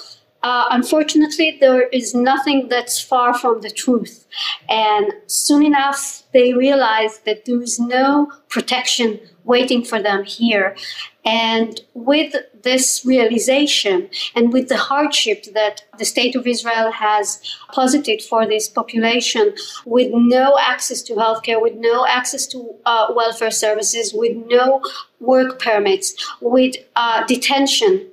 Uh, 0.42 0.66
unfortunately, 0.70 1.58
there 1.60 1.88
is 1.88 2.14
nothing 2.14 2.68
that's 2.68 3.00
far 3.00 3.36
from 3.36 3.60
the 3.60 3.70
truth. 3.70 4.26
And 4.68 5.12
soon 5.26 5.64
enough, 5.64 6.22
they 6.32 6.52
realize 6.52 7.18
that 7.26 7.44
there 7.44 7.60
is 7.60 7.80
no 7.80 8.30
protection 8.48 9.18
waiting 9.42 9.84
for 9.84 10.00
them 10.00 10.22
here. 10.24 10.76
And 11.24 11.80
with 11.94 12.36
this 12.62 13.04
realization 13.04 14.08
and 14.34 14.52
with 14.52 14.68
the 14.68 14.76
hardship 14.76 15.44
that 15.54 15.82
the 15.98 16.04
state 16.04 16.34
of 16.36 16.46
Israel 16.46 16.92
has 16.92 17.40
posited 17.72 18.22
for 18.22 18.46
this 18.46 18.68
population, 18.68 19.54
with 19.84 20.10
no 20.12 20.56
access 20.60 21.02
to 21.02 21.14
healthcare, 21.14 21.60
with 21.60 21.74
no 21.74 22.06
access 22.06 22.46
to 22.46 22.74
uh, 22.86 23.06
welfare 23.14 23.50
services, 23.50 24.12
with 24.14 24.36
no 24.46 24.82
work 25.20 25.58
permits, 25.58 26.14
with 26.40 26.76
uh, 26.96 27.24
detention, 27.26 28.06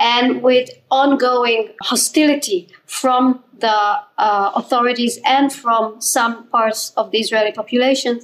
and 0.00 0.42
with 0.42 0.70
ongoing 0.90 1.68
hostility 1.82 2.68
from 2.86 3.42
the 3.58 3.68
uh, 3.68 4.52
authorities 4.54 5.18
and 5.24 5.52
from 5.52 6.00
some 6.00 6.46
parts 6.48 6.92
of 6.96 7.10
the 7.10 7.18
Israeli 7.18 7.52
population, 7.52 8.20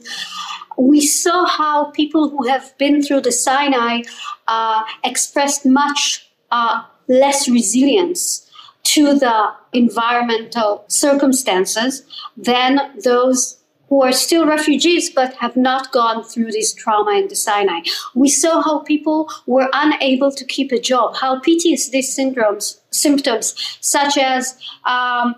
we 0.76 1.00
saw 1.00 1.46
how 1.46 1.90
people 1.92 2.28
who 2.30 2.46
have 2.48 2.76
been 2.78 3.02
through 3.02 3.22
the 3.22 3.32
Sinai 3.32 4.02
uh, 4.48 4.82
expressed 5.04 5.64
much 5.66 6.30
uh, 6.50 6.84
less 7.08 7.48
resilience 7.48 8.48
to 8.84 9.18
the 9.18 9.52
environmental 9.72 10.84
circumstances 10.88 12.02
than 12.36 12.80
those 13.02 13.58
who 13.88 14.02
are 14.02 14.12
still 14.12 14.46
refugees 14.46 15.10
but 15.10 15.34
have 15.34 15.54
not 15.54 15.92
gone 15.92 16.24
through 16.24 16.50
this 16.50 16.72
trauma 16.72 17.12
in 17.12 17.28
the 17.28 17.36
Sinai. 17.36 17.80
We 18.14 18.30
saw 18.30 18.62
how 18.62 18.78
people 18.78 19.28
were 19.46 19.68
unable 19.74 20.32
to 20.32 20.44
keep 20.46 20.72
a 20.72 20.80
job, 20.80 21.16
how 21.16 21.40
PTSD 21.40 21.98
syndromes, 21.98 22.80
symptoms 22.90 23.54
such 23.82 24.16
as 24.16 24.58
um, 24.86 25.34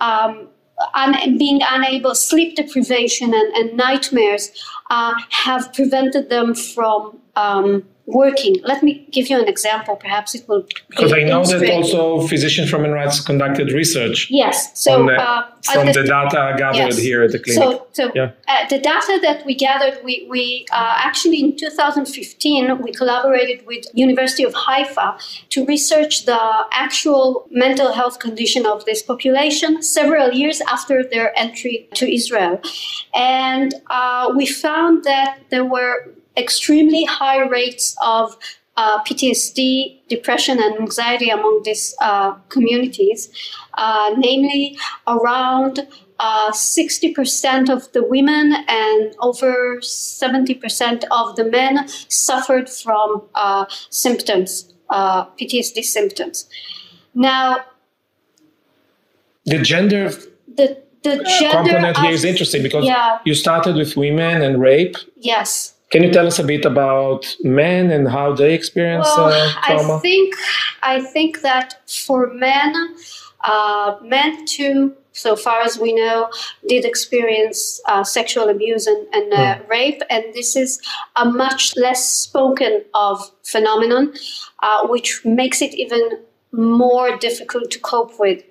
um, 0.00 0.48
un- 0.94 1.36
being 1.36 1.60
unable, 1.70 2.14
sleep 2.14 2.56
deprivation, 2.56 3.34
and, 3.34 3.54
and 3.54 3.76
nightmares 3.76 4.50
uh, 4.90 5.14
have 5.30 5.72
prevented 5.72 6.28
them 6.30 6.54
from 6.54 7.18
um, 7.36 7.84
working. 8.08 8.56
Let 8.64 8.82
me 8.82 9.06
give 9.12 9.28
you 9.28 9.38
an 9.38 9.48
example. 9.48 9.94
Perhaps 9.94 10.34
it 10.34 10.48
will. 10.48 10.66
Because 10.88 11.12
I 11.12 11.22
know 11.24 11.44
that 11.44 11.70
also 11.70 12.26
Physicians 12.26 12.70
for 12.70 12.76
Human 12.76 12.92
Rights 12.92 13.20
conducted 13.20 13.70
research. 13.72 14.28
Yes. 14.30 14.80
So 14.80 15.04
the, 15.04 15.12
uh, 15.12 15.46
from 15.72 15.86
the, 15.86 15.92
the, 15.92 16.04
data 16.04 16.54
gathered 16.56 16.94
yes. 16.94 16.98
here 16.98 17.22
at 17.22 17.32
the 17.32 17.38
clinic. 17.38 17.62
So, 17.62 17.86
so 17.92 18.12
yeah. 18.14 18.32
uh, 18.48 18.66
the 18.68 18.78
data 18.78 19.18
that 19.22 19.44
we 19.44 19.54
gathered, 19.54 19.98
we, 20.02 20.26
we 20.30 20.66
uh, 20.72 20.94
actually 20.96 21.40
in 21.40 21.56
2015 21.56 22.82
we 22.82 22.92
collaborated 22.92 23.66
with 23.66 23.84
University 23.92 24.42
of 24.42 24.54
Haifa 24.54 25.18
to 25.50 25.66
research 25.66 26.24
the 26.24 26.40
actual 26.72 27.46
mental 27.50 27.92
health 27.92 28.20
condition 28.20 28.64
of 28.64 28.84
this 28.86 29.02
population 29.02 29.82
several 29.82 30.32
years 30.32 30.62
after 30.62 31.04
their 31.04 31.38
entry 31.38 31.88
to 31.94 32.10
Israel, 32.10 32.60
and 33.14 33.74
uh, 33.90 34.32
we 34.34 34.46
found 34.46 35.04
that 35.04 35.38
there 35.50 35.64
were 35.64 36.14
extremely 36.38 37.04
high 37.04 37.42
rates 37.42 37.96
of 38.04 38.38
uh, 38.78 39.02
PTSD, 39.02 40.08
depression, 40.08 40.62
and 40.62 40.78
anxiety 40.78 41.30
among 41.30 41.62
these 41.64 41.96
uh, 42.00 42.32
communities, 42.48 43.28
uh, 43.74 44.14
namely 44.16 44.78
around 45.08 45.86
uh, 46.20 46.52
60% 46.52 47.68
of 47.68 47.90
the 47.92 48.04
women 48.04 48.54
and 48.68 49.14
over 49.20 49.78
70% 49.78 51.04
of 51.10 51.34
the 51.34 51.44
men 51.44 51.88
suffered 52.08 52.70
from 52.70 53.22
uh, 53.34 53.66
symptoms, 53.90 54.72
uh, 54.90 55.26
PTSD 55.30 55.82
symptoms. 55.82 56.48
Now, 57.14 57.64
the 59.44 59.58
gender 59.58 60.10
the, 60.56 60.80
the 61.02 61.24
gender 61.38 61.70
component 61.70 61.96
here 61.96 62.10
is 62.10 62.24
interesting 62.24 62.62
because 62.62 62.84
yeah. 62.84 63.18
you 63.24 63.34
started 63.34 63.76
with 63.76 63.96
women 63.96 64.42
and 64.42 64.60
rape. 64.60 64.96
Yes 65.16 65.74
Can 65.90 66.02
you 66.02 66.12
tell 66.12 66.26
us 66.26 66.38
a 66.38 66.44
bit 66.44 66.64
about 66.64 67.34
men 67.42 67.90
and 67.90 68.08
how 68.08 68.34
they 68.34 68.54
experience 68.54 69.06
well, 69.16 69.28
uh, 69.28 69.52
trauma? 69.62 69.96
I 69.96 70.00
think 70.00 70.34
I 70.82 71.00
think 71.00 71.40
that 71.42 71.88
for 71.88 72.32
men, 72.34 72.74
uh, 73.44 73.96
men 74.02 74.44
too, 74.46 74.94
so 75.12 75.34
far 75.34 75.60
as 75.62 75.78
we 75.78 75.94
know, 75.94 76.30
did 76.68 76.84
experience 76.84 77.80
uh, 77.86 78.04
sexual 78.04 78.48
abuse 78.48 78.86
and, 78.86 79.06
and 79.14 79.32
uh, 79.32 79.56
Hmm. 79.56 79.70
rape, 79.70 80.02
and 80.10 80.24
this 80.34 80.56
is 80.56 80.80
a 81.16 81.24
much 81.24 81.74
less 81.76 82.06
spoken 82.08 82.84
of 82.94 83.30
phenomenon, 83.42 84.12
uh, 84.62 84.86
which 84.88 85.24
makes 85.24 85.62
it 85.62 85.74
even 85.74 86.18
more 86.52 87.16
difficult 87.16 87.70
to 87.70 87.78
cope 87.80 88.18
with. 88.18 88.42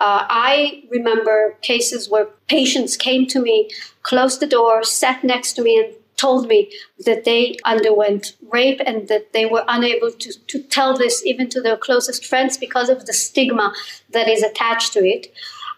Uh, 0.00 0.24
I 0.28 0.84
remember 0.90 1.56
cases 1.62 2.08
where 2.08 2.26
patients 2.48 2.96
came 2.96 3.26
to 3.28 3.40
me, 3.40 3.70
closed 4.02 4.40
the 4.40 4.46
door, 4.46 4.82
sat 4.82 5.22
next 5.24 5.54
to 5.54 5.62
me, 5.62 5.78
and 5.78 5.94
told 6.22 6.46
me 6.52 6.60
that 7.06 7.24
they 7.24 7.56
underwent 7.64 8.24
rape 8.56 8.80
and 8.88 9.08
that 9.08 9.32
they 9.32 9.46
were 9.52 9.64
unable 9.76 10.10
to, 10.22 10.30
to 10.52 10.62
tell 10.76 10.92
this 10.96 11.16
even 11.30 11.48
to 11.50 11.60
their 11.60 11.78
closest 11.86 12.24
friends 12.30 12.56
because 12.66 12.88
of 12.94 13.06
the 13.06 13.12
stigma 13.12 13.66
that 14.14 14.28
is 14.28 14.42
attached 14.42 14.92
to 14.92 15.00
it. 15.14 15.22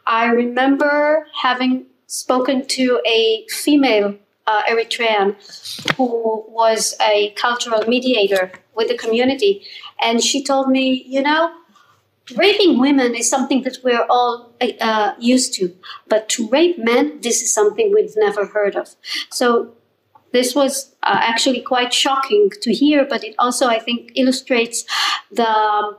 I 0.07 0.25
remember 0.43 1.27
having 1.43 1.87
spoken 2.07 2.67
to 2.79 3.01
a 3.19 3.47
female 3.63 4.09
uh, 4.47 4.63
Eritrean 4.71 5.29
who 5.97 6.45
was 6.61 6.95
a 7.01 7.31
cultural 7.45 7.83
mediator 7.95 8.53
with 8.75 8.89
the 8.89 8.99
community, 9.05 9.53
and 10.07 10.23
she 10.23 10.45
told 10.45 10.69
me, 10.69 10.85
you 11.07 11.23
know, 11.23 11.43
raping 12.37 12.79
women 12.79 13.15
is 13.15 13.29
something 13.29 13.63
that 13.63 13.79
we're 13.85 14.07
all 14.11 14.53
uh, 14.61 15.13
used 15.19 15.55
to, 15.55 15.75
but 16.09 16.29
to 16.35 16.49
rape 16.49 16.79
men, 16.79 17.21
this 17.21 17.43
is 17.43 17.53
something 17.53 17.93
we've 17.95 18.17
never 18.17 18.47
heard 18.47 18.77
of. 18.77 18.89
So 19.31 19.75
this 20.35 20.55
was 20.55 20.93
uh, 21.05 21.21
actually 21.23 21.61
quite 21.61 21.95
shocking 21.95 22.51
to 22.61 22.75
hear, 22.75 23.07
but 23.09 23.23
it 23.23 23.37
also, 23.39 23.69
I 23.69 23.79
think, 23.79 24.11
illustrates 24.17 24.85
the 25.31 25.97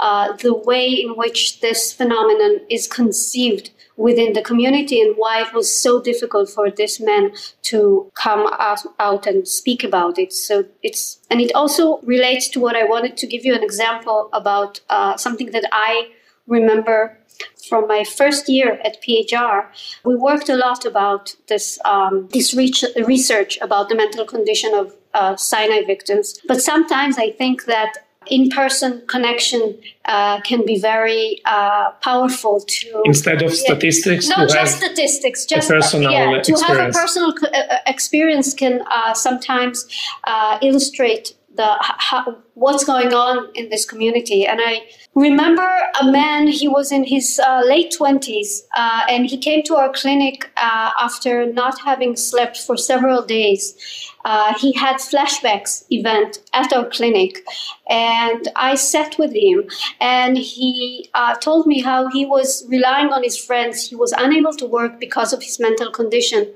uh, 0.00 0.36
the 0.36 0.54
way 0.54 0.86
in 0.88 1.10
which 1.16 1.60
this 1.60 1.92
phenomenon 1.92 2.60
is 2.70 2.86
conceived 2.86 3.70
within 3.96 4.32
the 4.32 4.42
community 4.42 5.00
and 5.00 5.16
why 5.16 5.42
it 5.42 5.52
was 5.52 5.68
so 5.82 6.00
difficult 6.00 6.48
for 6.48 6.70
this 6.70 7.00
man 7.00 7.32
to 7.62 8.08
come 8.14 8.46
out, 8.60 8.80
out 9.00 9.26
and 9.26 9.46
speak 9.46 9.82
about 9.82 10.18
it. 10.18 10.32
So 10.32 10.64
it's 10.82 11.18
and 11.30 11.40
it 11.40 11.52
also 11.54 11.98
relates 12.02 12.48
to 12.50 12.60
what 12.60 12.76
I 12.76 12.84
wanted 12.84 13.16
to 13.16 13.26
give 13.26 13.44
you 13.44 13.54
an 13.54 13.62
example 13.62 14.28
about 14.32 14.80
uh, 14.88 15.16
something 15.16 15.50
that 15.50 15.66
I 15.72 16.10
remember 16.46 17.17
from 17.68 17.86
my 17.86 18.04
first 18.04 18.48
year 18.48 18.80
at 18.84 19.02
PHR, 19.02 19.66
we 20.04 20.16
worked 20.16 20.48
a 20.48 20.56
lot 20.56 20.84
about 20.84 21.34
this 21.48 21.78
um, 21.84 22.28
this 22.32 22.54
reach, 22.54 22.84
research 23.04 23.58
about 23.60 23.88
the 23.88 23.94
mental 23.94 24.24
condition 24.24 24.74
of 24.74 24.94
uh, 25.14 25.36
Sinai 25.36 25.82
victims. 25.84 26.40
But 26.46 26.60
sometimes 26.62 27.18
I 27.18 27.30
think 27.30 27.64
that 27.66 27.92
in-person 28.30 29.02
connection 29.06 29.78
uh, 30.04 30.40
can 30.42 30.64
be 30.64 30.78
very 30.78 31.40
uh, 31.44 31.90
powerful 32.02 32.60
to 32.60 33.02
Instead 33.04 33.42
of 33.42 33.54
statistics, 33.54 34.28
no 34.28 34.46
just 34.46 34.56
have 34.56 34.68
statistics 34.68 35.46
just 35.46 35.68
personal 35.68 36.12
yeah, 36.12 36.42
to 36.42 36.52
have 36.66 36.76
a 36.76 36.88
experience. 36.88 36.96
personal 36.96 37.34
uh, 37.42 37.76
experience 37.86 38.54
can 38.54 38.82
uh, 38.90 39.14
sometimes 39.14 39.86
uh, 40.24 40.58
illustrate 40.62 41.34
the 41.58 41.76
how, 41.80 42.38
what's 42.54 42.84
going 42.84 43.12
on 43.12 43.50
in 43.54 43.68
this 43.68 43.84
community. 43.84 44.46
And 44.46 44.60
i 44.62 44.74
remember 45.14 45.68
a 46.00 46.06
man 46.10 46.46
he 46.46 46.68
was 46.68 46.92
in 46.92 47.04
his 47.04 47.40
uh, 47.44 47.62
late 47.72 47.94
20s 47.98 48.62
uh, 48.76 49.02
and 49.08 49.26
he 49.26 49.36
came 49.36 49.62
to 49.64 49.74
our 49.74 49.90
clinic 49.92 50.50
uh, 50.56 50.90
after 51.00 51.32
not 51.52 51.80
having 51.80 52.14
slept 52.16 52.56
for 52.56 52.76
several 52.76 53.24
days 53.24 53.62
uh, 54.30 54.50
he 54.62 54.70
had 54.84 54.96
flashbacks 55.10 55.72
event 55.98 56.32
at 56.52 56.72
our 56.76 56.86
clinic 56.96 57.32
and 57.88 58.48
i 58.56 58.74
sat 58.74 59.18
with 59.22 59.32
him 59.46 59.58
and 60.00 60.36
he 60.36 61.08
uh, 61.14 61.34
told 61.36 61.66
me 61.66 61.80
how 61.80 62.08
he 62.08 62.24
was 62.24 62.64
relying 62.68 63.08
on 63.08 63.22
his 63.22 63.36
friends. 63.36 63.88
He 63.88 63.96
was 63.96 64.12
unable 64.12 64.52
to 64.54 64.66
work 64.66 65.00
because 65.00 65.32
of 65.32 65.42
his 65.42 65.58
mental 65.58 65.90
condition 65.90 66.52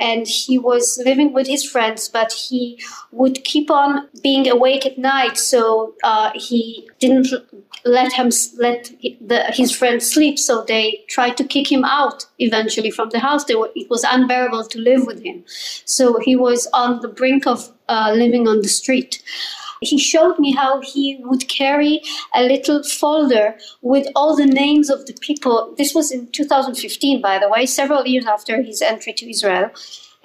and 0.00 0.26
he 0.26 0.58
was 0.58 1.00
living 1.04 1.32
with 1.32 1.46
his 1.46 1.64
friends 1.64 2.08
but 2.08 2.32
he 2.32 2.80
would 3.12 3.44
keep 3.44 3.70
on 3.70 4.08
being 4.22 4.48
awake 4.48 4.86
at 4.86 4.98
night 4.98 5.36
so 5.38 5.94
uh, 6.04 6.30
he 6.34 6.88
didn't 6.98 7.28
let 7.84 8.12
him 8.12 8.30
let 8.58 8.90
the, 9.20 9.44
his 9.60 9.70
friends 9.70 10.10
sleep 10.12 10.38
so 10.38 10.64
they 10.66 11.04
tried 11.08 11.36
to 11.36 11.44
kick 11.44 11.70
him 11.70 11.84
out 11.84 12.26
eventually 12.38 12.90
from 12.90 13.10
the 13.10 13.20
house. 13.20 13.44
Were, 13.48 13.70
it 13.74 13.88
was 13.88 14.04
unbearable 14.04 14.64
to 14.64 14.78
live 14.78 15.06
with 15.06 15.22
him. 15.22 15.44
So 15.84 16.18
he 16.18 16.36
was 16.36 16.66
on 16.72 17.00
the 17.00 17.08
brink 17.16 17.46
of 17.46 17.72
uh, 17.88 18.12
living 18.14 18.46
on 18.48 18.62
the 18.62 18.68
street 18.68 19.22
he 19.80 19.98
showed 19.98 20.38
me 20.38 20.52
how 20.52 20.80
he 20.80 21.20
would 21.20 21.48
carry 21.48 22.00
a 22.34 22.42
little 22.42 22.82
folder 22.82 23.56
with 23.82 24.06
all 24.16 24.34
the 24.34 24.46
names 24.46 24.88
of 24.88 25.04
the 25.06 25.12
people. 25.20 25.74
This 25.76 25.94
was 25.94 26.10
in 26.10 26.28
2015, 26.28 27.20
by 27.20 27.38
the 27.38 27.48
way, 27.48 27.66
several 27.66 28.06
years 28.06 28.24
after 28.24 28.62
his 28.62 28.80
entry 28.80 29.12
to 29.12 29.30
Israel 29.30 29.70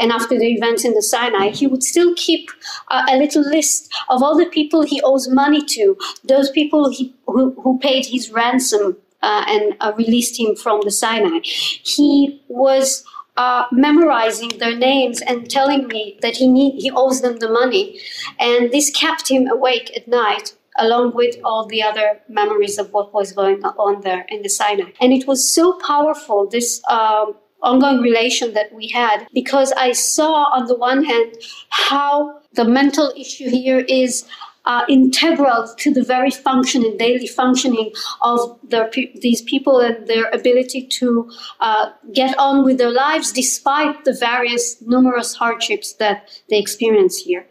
and 0.02 0.12
after 0.12 0.38
the 0.38 0.48
events 0.48 0.84
in 0.84 0.94
the 0.96 1.02
Sinai, 1.02 1.50
he 1.50 1.68
would 1.68 1.84
still 1.84 2.14
keep 2.16 2.50
uh, 2.90 3.06
a 3.10 3.18
little 3.18 3.44
list 3.44 3.94
of 4.10 4.24
all 4.24 4.36
the 4.36 4.48
people 4.48 4.82
he 4.82 5.00
owes 5.04 5.30
money 5.30 5.64
to, 5.64 5.96
those 6.24 6.50
people 6.50 6.90
he, 6.90 7.14
who, 7.28 7.52
who 7.62 7.78
paid 7.80 8.08
his 8.08 8.32
ransom 8.32 8.98
uh, 9.22 9.46
and 9.48 9.76
uh, 9.80 9.94
released 9.96 10.40
him 10.40 10.56
from 10.56 10.82
the 10.84 10.92
Sinai. 10.92 11.40
He 11.44 12.42
was 12.48 13.04
uh, 13.38 13.66
memorizing 13.72 14.58
their 14.60 14.76
names 14.76 15.22
and 15.22 15.50
telling 15.50 15.88
me 15.88 16.18
that 16.22 16.38
he 16.38 16.48
need, 16.48 16.82
he 16.82 16.92
owes 16.92 17.22
them 17.22 17.38
the 17.40 17.50
money, 17.50 18.00
and 18.40 18.72
this 18.72 18.90
kept 18.90 19.30
him 19.30 19.48
awake 19.48 19.92
at 19.96 20.08
night. 20.08 20.54
Along 20.78 21.14
with 21.14 21.36
all 21.44 21.66
the 21.66 21.84
other 21.84 22.22
memories 22.30 22.78
of 22.78 22.94
what 22.94 23.14
was 23.14 23.34
going 23.34 23.62
on 23.66 24.02
there 24.04 24.26
in 24.30 24.42
the 24.42 24.48
Sinai. 24.48 24.92
And 25.02 25.12
it 25.12 25.28
was 25.28 25.54
so 25.54 25.74
powerful, 25.86 26.48
this 26.48 26.82
um, 26.90 27.36
ongoing 27.62 28.00
relation 28.00 28.54
that 28.54 28.74
we 28.74 28.88
had, 28.88 29.28
because 29.34 29.74
I 29.74 29.92
saw 29.92 30.46
on 30.54 30.68
the 30.68 30.76
one 30.76 31.04
hand 31.04 31.36
how 31.70 32.40
the 32.54 32.64
mental 32.64 33.12
issue 33.18 33.50
here 33.50 33.80
is 33.80 34.26
uh, 34.66 34.84
integral 34.88 35.74
to 35.78 35.94
the 35.94 36.04
very 36.04 36.32
function 36.32 36.84
and 36.84 36.98
daily 37.00 37.28
functioning 37.28 37.92
of 38.22 38.60
pe- 38.92 39.12
these 39.20 39.42
people 39.42 39.80
and 39.80 40.08
their 40.08 40.30
ability 40.30 40.86
to 40.88 41.30
uh, 41.60 41.90
get 42.14 42.38
on 42.38 42.64
with 42.64 42.78
their 42.78 42.92
lives 42.92 43.32
despite 43.32 44.04
the 44.06 44.14
various 44.14 44.82
numerous 44.82 45.36
hardships 45.36 45.94
that 45.94 46.30
they 46.50 46.60
experience 46.60 47.18
here. 47.18 47.46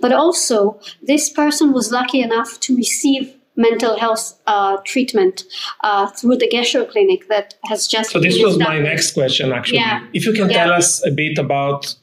But 0.00 0.12
also, 0.12 0.80
this 1.02 1.30
person 1.30 1.72
was 1.72 1.92
lucky 1.92 2.20
enough 2.20 2.58
to 2.60 2.76
receive 2.76 3.34
mental 3.56 3.98
health 3.98 4.38
uh, 4.46 4.76
treatment 4.84 5.44
uh, 5.82 6.06
through 6.08 6.36
the 6.36 6.48
Gesher 6.48 6.88
Clinic 6.90 7.28
that 7.28 7.54
has 7.64 7.86
just 7.86 8.10
So 8.10 8.20
this 8.20 8.42
was 8.42 8.58
my 8.58 8.78
next 8.80 9.12
question, 9.12 9.52
actually. 9.52 9.78
Yeah. 9.78 10.06
If 10.12 10.26
you 10.26 10.32
can 10.32 10.50
Yeah. 10.50 10.64
tell 10.64 10.72
us 10.72 11.04
a 11.06 11.10
bit 11.10 11.38
about 11.38 11.94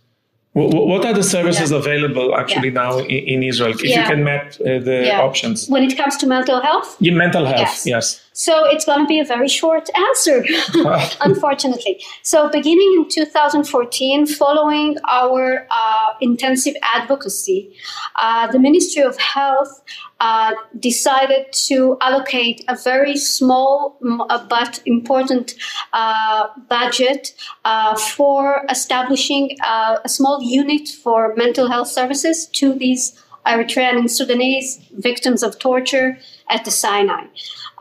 what 0.53 1.03
are 1.05 1.13
the 1.13 1.23
services 1.23 1.71
Yeah. 1.71 1.77
available 1.77 2.35
actually 2.35 2.69
Yeah. 2.69 2.83
now 2.83 2.97
in, 2.99 3.21
in 3.33 3.43
Israel? 3.43 3.71
If 3.71 3.83
you 3.83 4.03
can 4.11 4.23
map 4.23 4.45
uh, 4.61 4.79
the 4.89 4.97
Yeah. 5.07 5.21
options. 5.21 5.67
When 5.67 5.83
it 5.83 5.97
comes 5.97 6.15
to 6.17 6.27
mental 6.27 6.61
health, 6.61 6.95
Yeah, 6.99 7.13
mental 7.13 7.45
health, 7.45 7.59
Yes. 7.85 7.85
yes. 7.95 8.05
So 8.34 8.65
it's 8.65 8.84
going 8.84 9.00
to 9.00 9.08
be 9.08 9.19
a 9.19 9.26
very 9.26 9.48
short 9.48 9.89
answer, 9.96 10.43
unfortunately. 11.22 12.04
So 12.24 12.50
beginning 12.50 12.93
in 12.98 13.10
2014, 13.10 14.26
following 14.26 14.98
our 15.08 15.67
uh, 15.69 16.13
intensive 16.19 16.76
advocacy, 16.82 17.76
uh, 18.15 18.52
the 18.52 18.60
Ministry 18.60 19.04
of 19.04 19.17
Health 19.17 19.84
uh, 20.19 20.54
decided 20.80 21.52
to 21.52 21.98
allocate 22.02 22.63
a 22.67 22.76
very 22.76 23.17
small 23.17 24.00
uh, 24.30 24.46
but 24.48 24.82
important 24.86 25.54
uh, 25.91 26.48
budget 26.69 27.34
uh, 27.65 27.96
for 27.96 28.65
establishing 28.69 29.58
a 29.63 30.10
small 30.10 30.41
unit 30.41 30.88
for 30.88 31.36
mental 31.36 31.69
health 31.69 31.89
services 31.89 32.48
to 32.48 32.74
these 32.74 33.22
Eritrean 33.46 33.98
and 33.98 34.10
Sudanese 34.10 34.80
victims 34.93 35.43
of 35.43 35.60
torture 35.60 36.17
at 36.50 36.65
the 36.65 36.72
Sinai. 36.72 37.26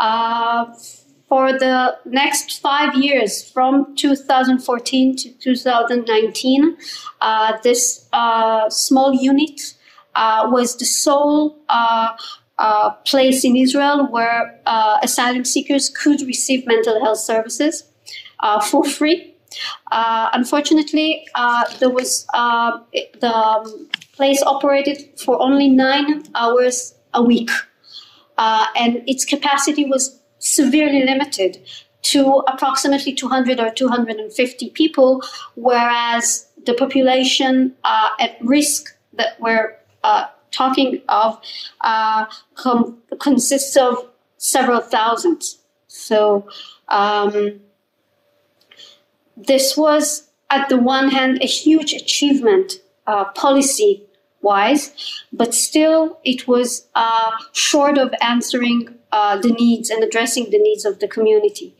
Uh, 0.02 0.66
for 1.28 1.52
the 1.52 1.96
next 2.04 2.60
five 2.60 2.92
years, 2.96 3.48
from 3.48 3.94
2014 3.94 5.16
to 5.16 5.30
2019, 5.30 6.76
uh, 7.20 7.56
this 7.62 8.08
uh, 8.12 8.68
small 8.68 9.14
unit 9.14 9.74
uh, 10.16 10.48
was 10.50 10.76
the 10.76 10.84
sole 10.84 11.56
uh, 11.68 12.16
place 13.06 13.44
in 13.44 13.56
Israel 13.56 14.08
where 14.10 14.60
asylum 15.02 15.44
seekers 15.44 15.88
could 15.88 16.20
receive 16.22 16.66
mental 16.66 17.02
health 17.02 17.18
services 17.18 17.84
for 18.68 18.84
free. 18.84 19.34
Unfortunately, 19.92 21.26
there 21.78 21.90
was 21.90 22.26
the 23.20 23.88
place 24.12 24.42
operated 24.42 25.18
for 25.18 25.40
only 25.40 25.68
nine 25.68 26.24
hours 26.34 26.94
a 27.14 27.22
week, 27.22 27.50
uh, 28.38 28.66
and 28.76 29.02
its 29.06 29.24
capacity 29.24 29.84
was 29.84 30.18
severely 30.38 31.04
limited 31.04 31.58
to 32.02 32.42
approximately 32.48 33.12
200 33.12 33.60
or 33.60 33.70
250 33.70 34.70
people, 34.70 35.22
whereas 35.54 36.48
the 36.66 36.74
population 36.74 37.74
uh, 37.84 38.08
at 38.18 38.36
risk 38.40 38.96
that 39.14 39.40
we're 39.40 39.76
uh, 40.02 40.26
talking 40.50 41.00
of 41.08 41.40
uh, 41.82 42.26
com- 42.54 42.98
consists 43.20 43.76
of 43.76 44.08
several 44.36 44.80
thousands. 44.80 45.58
So 45.86 46.48
um, 46.88 47.60
this 49.36 49.76
was, 49.76 50.28
at 50.50 50.68
the 50.68 50.78
one 50.78 51.08
hand, 51.08 51.38
a 51.40 51.46
huge 51.46 51.92
achievement 51.92 52.74
uh, 53.06 53.24
policy 53.32 54.04
wise, 54.42 54.92
but 55.32 55.54
still 55.54 56.18
it 56.24 56.46
was 56.46 56.86
uh, 56.94 57.30
short 57.52 57.96
of 57.96 58.12
answering 58.20 58.94
uh, 59.12 59.38
the 59.38 59.50
needs 59.50 59.90
and 59.90 60.02
addressing 60.02 60.50
the 60.50 60.58
needs 60.58 60.84
of 60.84 60.98
the 60.98 61.08
community. 61.08 61.74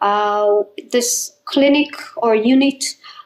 Uh, 0.00 0.62
this 0.90 1.36
clinic 1.44 1.90
or 2.16 2.34
unit 2.34 2.84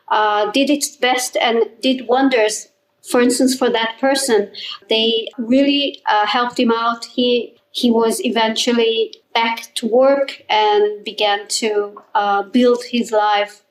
uh, 0.09 0.51
did 0.51 0.71
its 0.71 0.97
best 0.97 1.37
and 1.37 1.65
did 1.81 2.07
wonders. 2.09 2.69
For 3.09 3.21
instance, 3.21 3.57
for 3.57 3.71
that 3.71 3.97
person, 4.01 4.51
they 4.89 5.29
really 5.39 6.03
uh, 6.09 6.27
helped 6.27 6.59
him 6.59 6.73
out. 6.73 7.05
He 7.05 7.57
he 7.71 7.91
was 7.91 8.25
eventually 8.25 9.15
back 9.35 9.75
to 9.75 9.87
work 9.87 10.43
and 10.49 11.05
began 11.05 11.49
to 11.49 12.01
uh, 12.15 12.43
build 12.45 12.85
his 12.85 13.11
life 13.11 13.63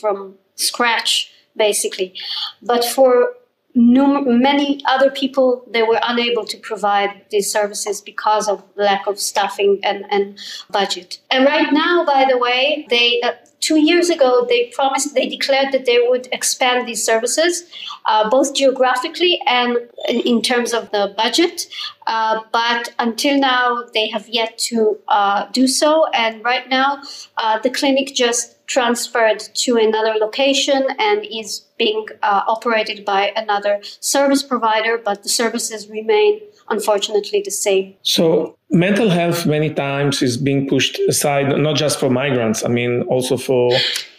from 0.00 0.34
scratch, 0.56 1.32
basically. 1.56 2.12
But 2.60 2.84
for 2.84 3.34
num- 3.76 4.40
many 4.40 4.80
other 4.86 5.10
people, 5.10 5.62
they 5.70 5.82
were 5.82 6.00
unable 6.02 6.44
to 6.46 6.56
provide 6.56 7.10
these 7.30 7.52
services 7.52 8.00
because 8.00 8.48
of 8.48 8.64
lack 8.74 9.06
of 9.06 9.20
staffing 9.20 9.78
and, 9.84 10.04
and 10.10 10.38
budget. 10.70 11.20
And 11.30 11.44
right 11.44 11.72
now, 11.72 12.04
by 12.04 12.26
the 12.28 12.38
way, 12.38 12.86
they 12.88 13.20
uh, 13.20 13.32
two 13.60 13.78
years 13.78 14.10
ago 14.10 14.46
they 14.48 14.70
promised 14.74 15.14
they 15.14 15.28
declared 15.28 15.72
that 15.72 15.86
they 15.86 15.98
would 16.08 16.28
expand 16.30 16.86
these 16.86 17.02
services 17.02 17.64
uh, 18.04 18.28
both 18.28 18.54
geographically 18.54 19.40
and 19.46 19.78
in 20.08 20.42
terms 20.42 20.74
of 20.74 20.90
the 20.90 21.14
budget 21.16 21.66
uh, 22.06 22.40
but 22.52 22.94
until 22.98 23.38
now 23.38 23.82
they 23.94 24.08
have 24.08 24.28
yet 24.28 24.56
to 24.58 24.98
uh, 25.08 25.46
do 25.52 25.66
so 25.66 26.06
and 26.12 26.44
right 26.44 26.68
now 26.68 27.02
uh, 27.38 27.58
the 27.60 27.70
clinic 27.70 28.14
just 28.14 28.55
transferred 28.66 29.40
to 29.54 29.76
another 29.76 30.14
location 30.18 30.86
and 30.98 31.24
is 31.30 31.64
being 31.78 32.06
uh, 32.22 32.42
operated 32.48 33.04
by 33.04 33.32
another 33.36 33.80
service 34.00 34.42
provider, 34.42 34.98
but 34.98 35.22
the 35.22 35.28
services 35.28 35.88
remain 35.88 36.40
unfortunately 36.68 37.42
the 37.44 37.50
same. 37.50 37.94
So, 38.02 38.56
mental 38.70 39.08
health 39.08 39.46
many 39.46 39.72
times 39.72 40.22
is 40.22 40.36
being 40.36 40.68
pushed 40.68 40.98
aside, 41.08 41.56
not 41.58 41.76
just 41.76 42.00
for 42.00 42.10
migrants, 42.10 42.64
I 42.64 42.68
mean, 42.68 43.02
also 43.02 43.36
for 43.36 43.70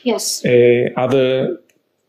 yes. 0.04 0.46
Uh, 0.46 0.90
other 0.96 1.58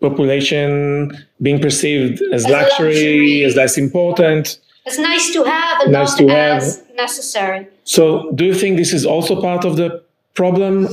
population 0.00 1.10
being 1.42 1.60
perceived 1.60 2.22
as, 2.32 2.44
as 2.44 2.50
luxury, 2.50 2.94
luxury, 2.94 3.44
as 3.44 3.56
less 3.56 3.78
important. 3.78 4.60
It's 4.86 4.98
nice 4.98 5.32
to 5.32 5.44
have 5.44 5.82
and 5.82 5.92
nice 5.92 6.12
not 6.12 6.18
to 6.18 6.30
as 6.30 6.78
have. 6.78 6.94
necessary. 6.94 7.68
So, 7.84 8.30
do 8.32 8.44
you 8.44 8.54
think 8.54 8.76
this 8.76 8.92
is 8.92 9.04
also 9.04 9.40
part 9.40 9.64
of 9.64 9.76
the 9.76 10.02
problem? 10.34 10.88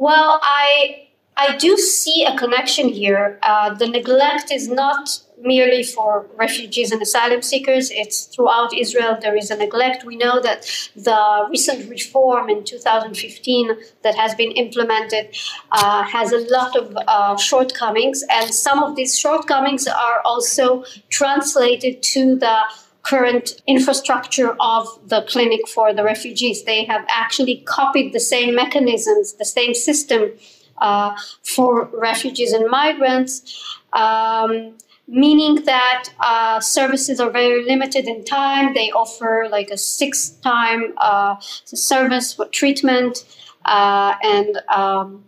Well, 0.00 0.40
I 0.42 1.08
I 1.36 1.56
do 1.58 1.76
see 1.76 2.24
a 2.24 2.34
connection 2.34 2.88
here. 2.88 3.38
Uh, 3.42 3.74
the 3.74 3.86
neglect 3.86 4.50
is 4.50 4.66
not 4.66 5.20
merely 5.42 5.82
for 5.82 6.26
refugees 6.36 6.90
and 6.90 7.02
asylum 7.02 7.42
seekers, 7.42 7.90
it's 7.90 8.24
throughout 8.24 8.76
Israel 8.76 9.18
there 9.20 9.36
is 9.36 9.50
a 9.50 9.56
neglect. 9.56 10.04
We 10.04 10.16
know 10.16 10.40
that 10.40 10.66
the 10.96 11.46
recent 11.50 11.90
reform 11.90 12.48
in 12.48 12.64
2015 12.64 13.76
that 14.02 14.14
has 14.14 14.34
been 14.34 14.52
implemented 14.52 15.36
uh, 15.72 16.02
has 16.04 16.32
a 16.32 16.40
lot 16.50 16.76
of 16.76 16.96
uh, 17.06 17.36
shortcomings, 17.36 18.24
and 18.30 18.54
some 18.54 18.82
of 18.82 18.96
these 18.96 19.18
shortcomings 19.18 19.86
are 19.86 20.20
also 20.24 20.84
translated 21.10 22.02
to 22.14 22.36
the 22.36 22.56
current 23.02 23.62
infrastructure 23.66 24.56
of 24.60 24.86
the 25.08 25.22
clinic 25.22 25.68
for 25.68 25.92
the 25.92 26.04
refugees. 26.04 26.64
They 26.64 26.84
have 26.84 27.04
actually 27.08 27.62
copied 27.66 28.12
the 28.12 28.20
same 28.20 28.54
mechanisms, 28.54 29.34
the 29.34 29.44
same 29.44 29.74
system 29.74 30.32
uh, 30.78 31.16
for 31.42 31.84
refugees 31.92 32.52
and 32.52 32.68
migrants. 32.68 33.78
Um, 33.92 34.74
meaning 35.10 35.64
that 35.64 36.08
uh, 36.20 36.60
services 36.60 37.18
are 37.18 37.30
very 37.30 37.64
limited 37.64 38.06
in 38.06 38.24
time. 38.24 38.74
They 38.74 38.92
offer 38.92 39.48
like 39.50 39.70
a 39.70 39.76
six 39.76 40.30
time 40.30 40.94
uh, 40.98 41.36
service 41.40 42.34
for 42.34 42.46
treatment 42.46 43.24
uh, 43.64 44.14
and 44.22 44.60
um, 44.68 45.24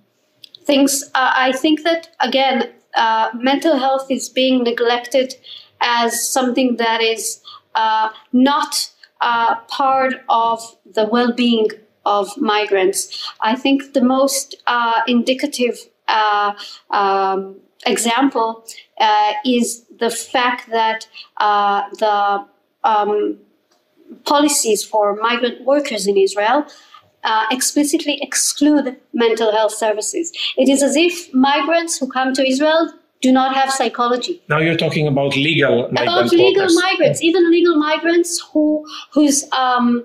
things. 0.65 1.03
Uh, 1.15 1.33
I 1.35 1.53
think 1.53 1.83
that, 1.83 2.15
again, 2.21 2.71
uh, 2.95 3.31
mental 3.35 3.77
health 3.77 4.07
is 4.11 4.29
being 4.29 4.63
neglected 4.63 5.35
as 5.81 6.29
something 6.29 6.77
that 6.77 7.01
is 7.01 7.41
not 8.33 8.91
part 9.69 10.15
of 10.29 10.77
the 10.95 11.07
well 11.07 11.33
being 11.33 11.69
of 12.05 12.37
migrants. 12.37 13.33
I 13.41 13.55
think 13.57 13.93
the 13.93 14.03
most 14.03 14.57
uh, 14.67 15.03
indicative 15.07 15.79
uh, 16.09 16.53
um, 16.91 17.57
example 17.87 18.65
uh, 19.01 19.33
is 19.45 19.85
the 19.99 20.11
fact 20.11 20.71
that 20.71 21.07
uh, 21.39 21.83
the 21.99 22.47
um, 22.85 23.39
policies 24.25 24.85
for 24.85 25.17
migrant 25.17 25.65
workers 25.65 26.07
in 26.07 26.17
Israel 26.17 26.67
uh, 27.25 27.47
explicitly 27.51 28.19
exclude 28.21 28.97
mental 29.13 29.53
health 29.53 29.73
services. 29.73 30.33
It 30.57 30.69
is 30.69 30.83
as 30.83 30.97
if 30.97 31.33
migrants 31.33 31.99
who 31.99 32.09
come 32.11 32.35
to 32.35 32.47
Israel 32.47 32.93
do 33.23 33.33
not 33.33 33.55
have 33.55 33.71
psychology. 33.71 34.43
Now 34.49 34.59
you're 34.59 34.77
talking 34.77 35.07
about 35.07 35.35
legal 35.37 35.87
about 35.87 36.31
legal 36.31 36.65
workers. 36.65 36.75
migrants, 36.75 37.23
even 37.23 37.51
legal 37.51 37.77
migrants 37.77 38.43
who 38.53 38.85
whose 39.13 39.51
um, 39.53 40.05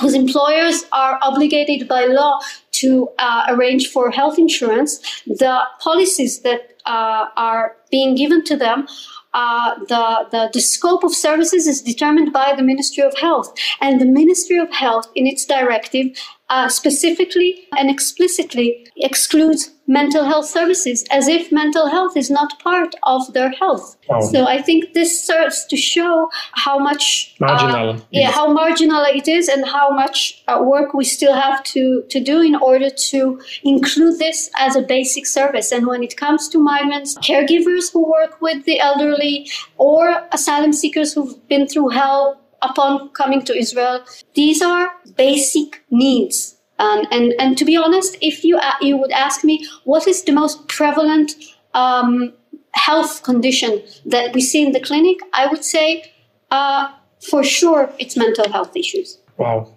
whose 0.00 0.14
employers 0.14 0.84
are 0.92 1.18
obligated 1.22 1.86
by 1.86 2.06
law 2.06 2.40
to 2.80 3.08
uh, 3.18 3.44
arrange 3.48 3.88
for 3.88 4.10
health 4.10 4.38
insurance, 4.38 4.98
the 5.26 5.60
policies 5.80 6.40
that 6.40 6.74
uh, 6.86 7.26
are 7.36 7.76
being 7.90 8.14
given 8.14 8.42
to 8.44 8.56
them 8.56 8.86
uh, 9.32 9.78
the, 9.88 10.26
the, 10.30 10.50
the 10.52 10.60
scope 10.60 11.04
of 11.04 11.14
services 11.14 11.66
is 11.66 11.82
determined 11.82 12.32
by 12.32 12.54
the 12.56 12.62
Ministry 12.62 13.04
of 13.04 13.16
Health. 13.16 13.52
And 13.80 14.00
the 14.00 14.06
Ministry 14.06 14.58
of 14.58 14.70
Health, 14.72 15.06
in 15.14 15.26
its 15.26 15.44
directive, 15.44 16.06
uh, 16.48 16.68
specifically 16.68 17.68
and 17.78 17.90
explicitly 17.90 18.88
excludes 18.96 19.70
mental 19.90 20.24
health 20.24 20.46
services 20.46 21.04
as 21.10 21.26
if 21.26 21.50
mental 21.50 21.88
health 21.88 22.16
is 22.16 22.30
not 22.30 22.56
part 22.60 22.94
of 23.02 23.32
their 23.32 23.50
health. 23.50 23.96
Wow. 24.08 24.20
So 24.20 24.46
I 24.46 24.62
think 24.62 24.92
this 24.94 25.12
serves 25.26 25.64
to 25.66 25.76
show 25.76 26.30
how 26.52 26.78
much 26.78 27.34
marginal, 27.40 27.96
uh, 27.96 28.00
yeah, 28.12 28.30
how 28.30 28.52
marginal 28.52 29.02
it 29.04 29.26
is, 29.26 29.48
and 29.48 29.66
how 29.66 29.90
much 29.90 30.44
uh, 30.46 30.60
work 30.62 30.94
we 30.94 31.04
still 31.04 31.34
have 31.34 31.64
to 31.74 32.04
to 32.08 32.20
do 32.20 32.40
in 32.40 32.54
order 32.54 32.90
to 33.10 33.40
include 33.64 34.18
this 34.20 34.48
as 34.58 34.76
a 34.76 34.82
basic 34.82 35.26
service. 35.26 35.72
And 35.72 35.86
when 35.86 36.04
it 36.04 36.16
comes 36.16 36.48
to 36.50 36.58
migrants, 36.58 37.18
caregivers 37.18 37.92
who 37.92 38.08
work 38.08 38.40
with 38.40 38.64
the 38.64 38.78
elderly, 38.78 39.50
or 39.76 40.22
asylum 40.30 40.72
seekers 40.72 41.14
who've 41.14 41.36
been 41.48 41.66
through 41.66 41.88
hell 41.88 42.40
upon 42.62 43.08
coming 43.10 43.42
to 43.42 43.56
Israel. 43.56 44.04
These 44.34 44.62
are 44.62 44.92
basic 45.16 45.82
needs. 45.90 46.59
Um, 46.80 47.06
and, 47.10 47.34
and 47.38 47.58
to 47.58 47.64
be 47.64 47.76
honest, 47.76 48.16
if 48.20 48.42
you, 48.42 48.56
uh, 48.56 48.72
you 48.80 48.96
would 48.96 49.12
ask 49.12 49.44
me, 49.44 49.66
what 49.84 50.06
is 50.06 50.24
the 50.24 50.32
most 50.32 50.56
prevalent 50.68 51.32
um, 51.74 52.32
health 52.72 53.22
condition 53.22 53.82
that 54.06 54.34
we 54.34 54.40
see 54.40 54.64
in 54.66 54.72
the 54.72 54.80
clinic, 54.80 55.18
I 55.32 55.46
would 55.46 55.64
say 55.64 56.10
uh, 56.50 56.90
for 57.30 57.42
sure 57.44 57.92
it's 57.98 58.16
mental 58.16 58.50
health 58.50 58.76
issues. 58.76 59.18
Wow. 59.36 59.72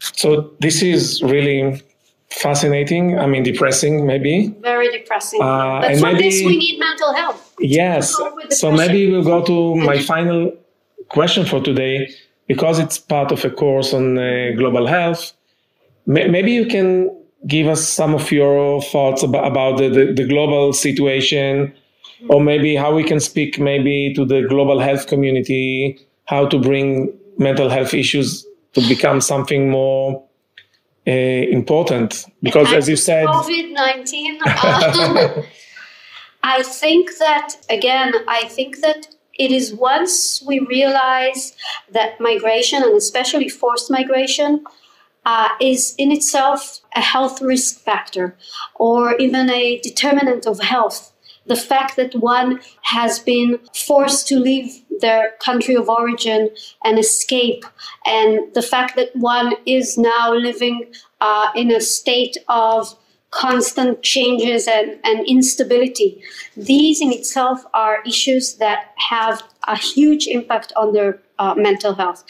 So 0.00 0.50
this 0.60 0.82
is 0.82 1.22
really 1.22 1.82
fascinating. 2.30 3.18
I 3.18 3.26
mean, 3.26 3.42
depressing, 3.42 4.06
maybe. 4.06 4.54
Very 4.60 4.90
depressing. 4.90 5.42
Uh, 5.42 5.80
but 5.80 5.90
and 5.90 6.00
for 6.00 6.06
maybe- 6.06 6.30
this, 6.30 6.42
we 6.44 6.56
need 6.56 6.78
mental 6.78 7.14
health. 7.14 7.54
Yes. 7.60 8.16
So 8.50 8.72
maybe 8.72 9.10
we'll 9.10 9.24
go 9.24 9.44
to 9.44 9.76
my 9.76 9.98
final 9.98 10.52
question 11.08 11.44
for 11.44 11.60
today 11.60 12.10
because 12.46 12.78
it's 12.78 12.98
part 12.98 13.32
of 13.32 13.44
a 13.44 13.50
course 13.50 13.92
on 13.92 14.18
uh, 14.18 14.52
global 14.56 14.86
health. 14.86 15.32
May- 16.10 16.28
Maybe 16.28 16.50
you 16.50 16.66
can 16.66 17.16
give 17.46 17.68
us 17.68 17.88
some 17.88 18.14
of 18.14 18.30
your 18.32 18.82
thoughts 18.82 19.22
about, 19.22 19.46
about 19.46 19.78
the, 19.78 19.88
the, 19.88 20.12
the 20.12 20.26
global 20.26 20.72
situation 20.72 21.72
or 22.28 22.40
maybe 22.40 22.74
how 22.76 22.94
we 22.94 23.04
can 23.04 23.20
speak 23.20 23.58
maybe 23.58 24.12
to 24.14 24.24
the 24.24 24.42
global 24.48 24.78
health 24.80 25.06
community, 25.06 25.98
how 26.26 26.46
to 26.46 26.58
bring 26.58 27.12
mental 27.38 27.70
health 27.70 27.94
issues 27.94 28.46
to 28.74 28.86
become 28.88 29.20
something 29.20 29.70
more 29.70 30.22
uh, 31.06 31.10
important. 31.10 32.26
Because 32.42 32.72
as 32.72 32.88
you 32.88 32.96
said, 32.96 33.26
COVID 33.26 33.72
19. 33.72 34.34
Um, 34.34 35.44
I 36.42 36.62
think 36.62 37.18
that, 37.18 37.54
again, 37.70 38.14
I 38.26 38.48
think 38.48 38.80
that 38.80 39.06
it 39.38 39.50
is 39.50 39.72
once 39.72 40.42
we 40.46 40.58
realize 40.60 41.54
that 41.92 42.20
migration, 42.20 42.82
and 42.82 42.94
especially 42.96 43.48
forced 43.48 43.90
migration, 43.90 44.64
uh, 45.24 45.48
is 45.60 45.94
in 45.98 46.10
itself 46.10 46.80
a 46.96 47.00
health 47.00 47.40
risk 47.40 47.80
factor 47.80 48.36
or 48.74 49.16
even 49.16 49.50
a 49.50 49.78
determinant 49.80 50.46
of 50.46 50.60
health. 50.60 51.12
The 51.46 51.56
fact 51.56 51.96
that 51.96 52.14
one 52.14 52.60
has 52.82 53.18
been 53.18 53.58
forced 53.74 54.28
to 54.28 54.38
leave 54.38 54.82
their 55.00 55.32
country 55.42 55.74
of 55.74 55.88
origin 55.88 56.50
and 56.84 56.98
escape, 56.98 57.64
and 58.04 58.52
the 58.54 58.62
fact 58.62 58.94
that 58.96 59.16
one 59.16 59.54
is 59.64 59.96
now 59.96 60.32
living 60.32 60.92
uh, 61.20 61.48
in 61.56 61.72
a 61.72 61.80
state 61.80 62.36
of 62.48 62.96
constant 63.30 64.02
changes 64.02 64.66
and, 64.66 64.98
and 65.04 65.26
instability. 65.26 66.22
These 66.56 67.00
in 67.00 67.12
itself 67.12 67.64
are 67.72 68.02
issues 68.06 68.54
that 68.54 68.92
have 68.96 69.42
a 69.66 69.76
huge 69.76 70.26
impact 70.26 70.72
on 70.76 70.92
their 70.92 71.20
uh, 71.40 71.54
mental 71.56 71.94
health. 71.94 72.22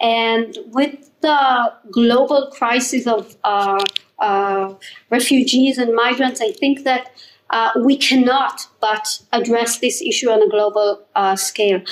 And 0.00 0.56
with 0.68 1.10
the 1.20 1.74
global 1.90 2.50
crisis 2.52 3.06
of 3.06 3.36
uh, 3.44 3.84
uh, 4.18 4.74
refugees 5.10 5.78
and 5.78 5.94
migrants, 5.94 6.40
I 6.40 6.52
think 6.52 6.84
that 6.84 7.10
uh, 7.50 7.70
we 7.84 7.96
cannot 7.96 8.66
but 8.80 9.20
address 9.32 9.78
this 9.80 10.00
issue 10.00 10.30
on 10.30 10.40
a 10.42 10.48
global 10.48 11.02
uh, 11.14 11.36
scale. 11.36 11.82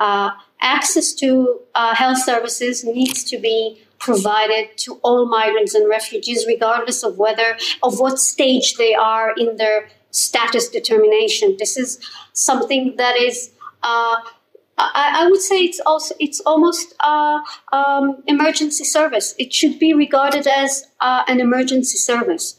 Uh, 0.00 0.30
access 0.60 1.12
to 1.12 1.60
health 1.74 2.18
services 2.18 2.84
needs 2.84 3.22
to 3.24 3.38
be 3.38 3.78
provided 3.98 4.76
to 4.76 4.98
all 5.02 5.26
migrants 5.26 5.74
and 5.74 5.88
refugees, 5.88 6.46
regardless 6.46 7.02
of 7.04 7.16
whether 7.16 7.56
of 7.82 8.00
what 8.00 8.18
stage 8.18 8.74
they 8.74 8.94
are 8.94 9.32
in 9.36 9.56
their 9.56 9.88
status 10.10 10.68
determination. 10.68 11.56
This 11.58 11.76
is 11.76 12.00
something 12.32 12.96
that 12.96 13.16
is. 13.16 13.50
Uh, 13.82 14.16
I, 14.76 15.22
I, 15.22 15.28
would 15.28 15.40
say 15.40 15.56
it's 15.56 15.80
also 15.86 16.14
it's 16.18 16.40
almost 16.40 16.94
uh, 17.00 17.40
um, 17.72 18.22
emergency 18.26 18.84
service. 18.84 19.34
It 19.38 19.52
should 19.52 19.78
be 19.78 19.94
regarded 19.94 20.46
as 20.46 20.86
uh, 21.00 21.22
an 21.28 21.40
emergency 21.40 21.96
service, 21.96 22.56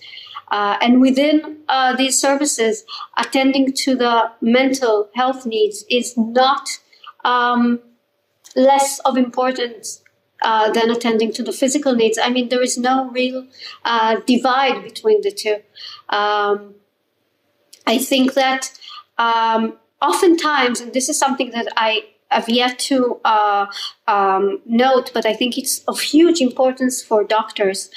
uh, 0.50 0.78
and 0.82 1.02
within 1.02 1.58
uh, 1.68 1.96
these 1.96 2.20
services, 2.20 2.86
attending 3.18 3.74
to 3.74 3.96
the 3.96 4.32
mental 4.42 5.10
health 5.16 5.46
needs 5.46 5.84
is 5.90 6.16
not 6.18 6.70
um, 7.26 7.80
less 8.56 9.00
of 9.00 9.18
importance 9.18 10.02
uh, 10.42 10.72
than 10.72 10.92
attending 10.92 11.34
to 11.34 11.44
the 11.44 11.52
physical 11.52 11.96
needs. 11.96 12.18
I 12.22 12.30
mean, 12.30 12.50
there 12.50 12.62
is 12.62 12.78
no 12.78 13.10
real 13.10 13.48
uh, 13.84 14.18
divide 14.26 14.84
between 14.84 15.22
the 15.22 15.32
two. 15.32 15.58
Um, 16.10 16.76
I 17.88 17.98
think 17.98 18.34
that 18.34 18.72
um, 19.18 19.78
oftentimes, 20.02 20.82
and 20.82 20.94
this 20.94 21.10
is 21.10 21.18
something 21.18 21.52
that 21.52 21.68
I 21.78 22.06
have 22.30 22.50
yet 22.50 22.80
to 22.80 23.20
uh, 23.24 23.66
um, 24.08 24.60
note, 24.66 25.12
but 25.14 25.26
I 25.26 25.34
think 25.34 25.58
it's 25.58 25.80
of 25.88 26.00
huge 26.00 26.42
importance 26.42 27.02
for 27.02 27.24
doctors. 27.24 27.90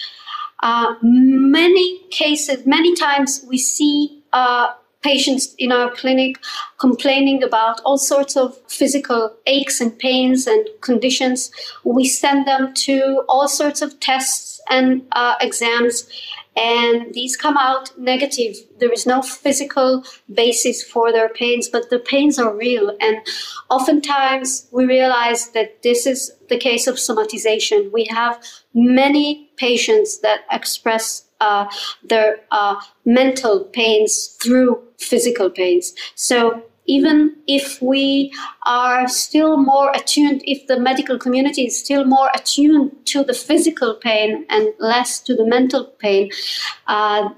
Uh, 0.62 0.94
many 1.02 2.00
cases, 2.10 2.66
many 2.66 2.94
times 2.94 3.44
we 3.48 3.58
see 3.58 4.22
uh, 4.32 4.68
patients 5.02 5.54
in 5.58 5.70
our 5.72 5.90
clinic 5.90 6.38
complaining 6.78 7.42
about 7.42 7.80
all 7.84 7.98
sorts 7.98 8.36
of 8.36 8.58
physical 8.68 9.34
aches 9.46 9.80
and 9.80 9.96
pains 9.98 10.46
and 10.46 10.68
conditions. 10.80 11.50
We 11.84 12.04
send 12.04 12.46
them 12.46 12.74
to 12.74 13.22
all 13.28 13.48
sorts 13.48 13.80
of 13.80 13.98
tests 14.00 14.57
and 14.68 15.02
uh, 15.12 15.34
exams, 15.40 16.08
and 16.56 17.14
these 17.14 17.36
come 17.36 17.56
out 17.56 17.96
negative. 17.96 18.56
There 18.80 18.92
is 18.92 19.06
no 19.06 19.22
physical 19.22 20.02
basis 20.32 20.82
for 20.82 21.12
their 21.12 21.28
pains, 21.28 21.68
but 21.68 21.88
the 21.88 22.00
pains 22.00 22.38
are 22.38 22.54
real. 22.54 22.96
And 23.00 23.18
oftentimes 23.70 24.66
we 24.72 24.84
realize 24.84 25.50
that 25.50 25.82
this 25.82 26.04
is 26.04 26.32
the 26.48 26.58
case 26.58 26.88
of 26.88 26.96
somatization. 26.96 27.92
We 27.92 28.06
have 28.06 28.42
many 28.74 29.50
patients 29.56 30.18
that 30.20 30.40
express 30.50 31.28
uh, 31.40 31.66
their 32.02 32.40
uh, 32.50 32.74
mental 33.04 33.64
pains 33.64 34.36
through 34.42 34.82
physical 34.98 35.50
pains. 35.50 35.94
So 36.16 36.64
even 36.88 37.36
if 37.46 37.80
we 37.82 38.32
are 38.66 39.06
still 39.08 39.56
more 39.58 39.92
attuned, 39.92 40.42
if 40.44 40.66
the 40.66 40.80
medical 40.80 41.18
community 41.18 41.66
is 41.66 41.78
still 41.78 42.04
more 42.04 42.30
attuned 42.34 42.90
to 43.04 43.22
the 43.22 43.34
physical 43.34 43.94
pain 43.94 44.46
and 44.48 44.72
less 44.80 45.20
to 45.20 45.36
the 45.36 45.46
mental 45.46 45.84
pain, 45.84 46.30
uh, 46.86 47.28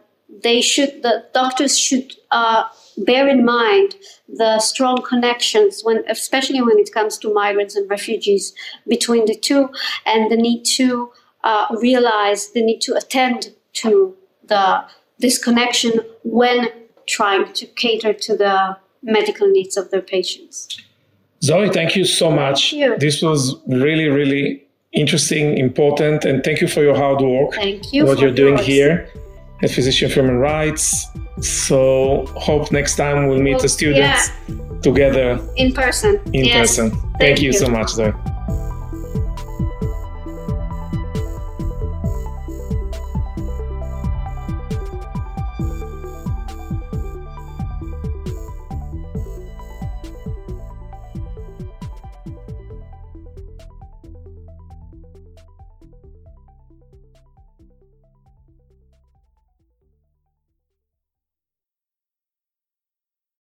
they 0.43 0.61
should, 0.61 1.03
the 1.03 1.25
doctors 1.35 1.77
should 1.77 2.15
uh, 2.31 2.65
bear 2.99 3.29
in 3.29 3.45
mind 3.45 3.97
the 4.29 4.61
strong 4.61 5.03
connections 5.03 5.83
when, 5.83 6.05
especially 6.09 6.63
when 6.63 6.79
it 6.79 6.93
comes 6.93 7.19
to 7.19 7.35
migrants 7.35 7.75
and 7.75 7.91
refugees 7.91 8.55
between 8.87 9.27
the 9.27 9.35
two, 9.35 9.69
and 10.07 10.31
the 10.31 10.37
need 10.37 10.63
to 10.65 11.11
uh, 11.43 11.67
realize 11.81 12.53
the 12.53 12.63
need 12.63 12.81
to 12.81 12.95
attend 12.95 13.53
to 13.73 14.17
the 14.45 14.85
this 15.19 15.37
connection 15.37 15.93
when 16.25 16.69
trying 17.07 17.53
to 17.53 17.67
cater 17.67 18.13
to 18.15 18.37
the 18.37 18.77
medical 19.03 19.49
needs 19.49 19.77
of 19.77 19.91
their 19.91 20.03
patients. 20.03 20.69
Zoe, 21.43 21.71
thank 21.71 21.97
you 21.97 22.05
so 22.05 22.31
much. 22.31 22.73
You. 22.73 22.97
This 22.99 23.23
was 23.23 23.57
really, 23.67 24.09
really 24.09 24.63
interesting, 24.93 25.57
important, 25.59 26.25
and 26.25 26.45
thank 26.45 26.61
you 26.61 26.69
for 26.69 26.83
your 26.83 26.95
hard 26.97 27.21
work. 27.23 27.55
Thank 27.55 27.93
you. 27.93 28.05
What 28.05 28.19
you're 28.19 28.31
doing 28.33 28.57
yours. 28.59 28.67
here 28.67 29.09
at 29.63 29.71
Physician 29.71 30.11
Human 30.11 30.37
Rights. 30.39 31.07
So 31.41 32.27
hope 32.37 32.71
next 32.73 32.97
time 32.97 33.27
we'll 33.29 33.41
meet 33.41 33.53
Well, 33.55 33.63
the 33.63 33.69
students 33.69 34.31
yeah. 34.49 34.55
together 34.83 35.41
In 35.57 35.73
person. 35.73 36.21
in 36.33 36.45
Yes. 36.45 36.57
person. 36.59 36.91
Thank, 36.91 37.19
Thank 37.21 37.41
you 37.41 37.47
you. 37.47 37.53
so 37.53 37.69
much, 37.69 37.91
Zoe. 37.91 38.13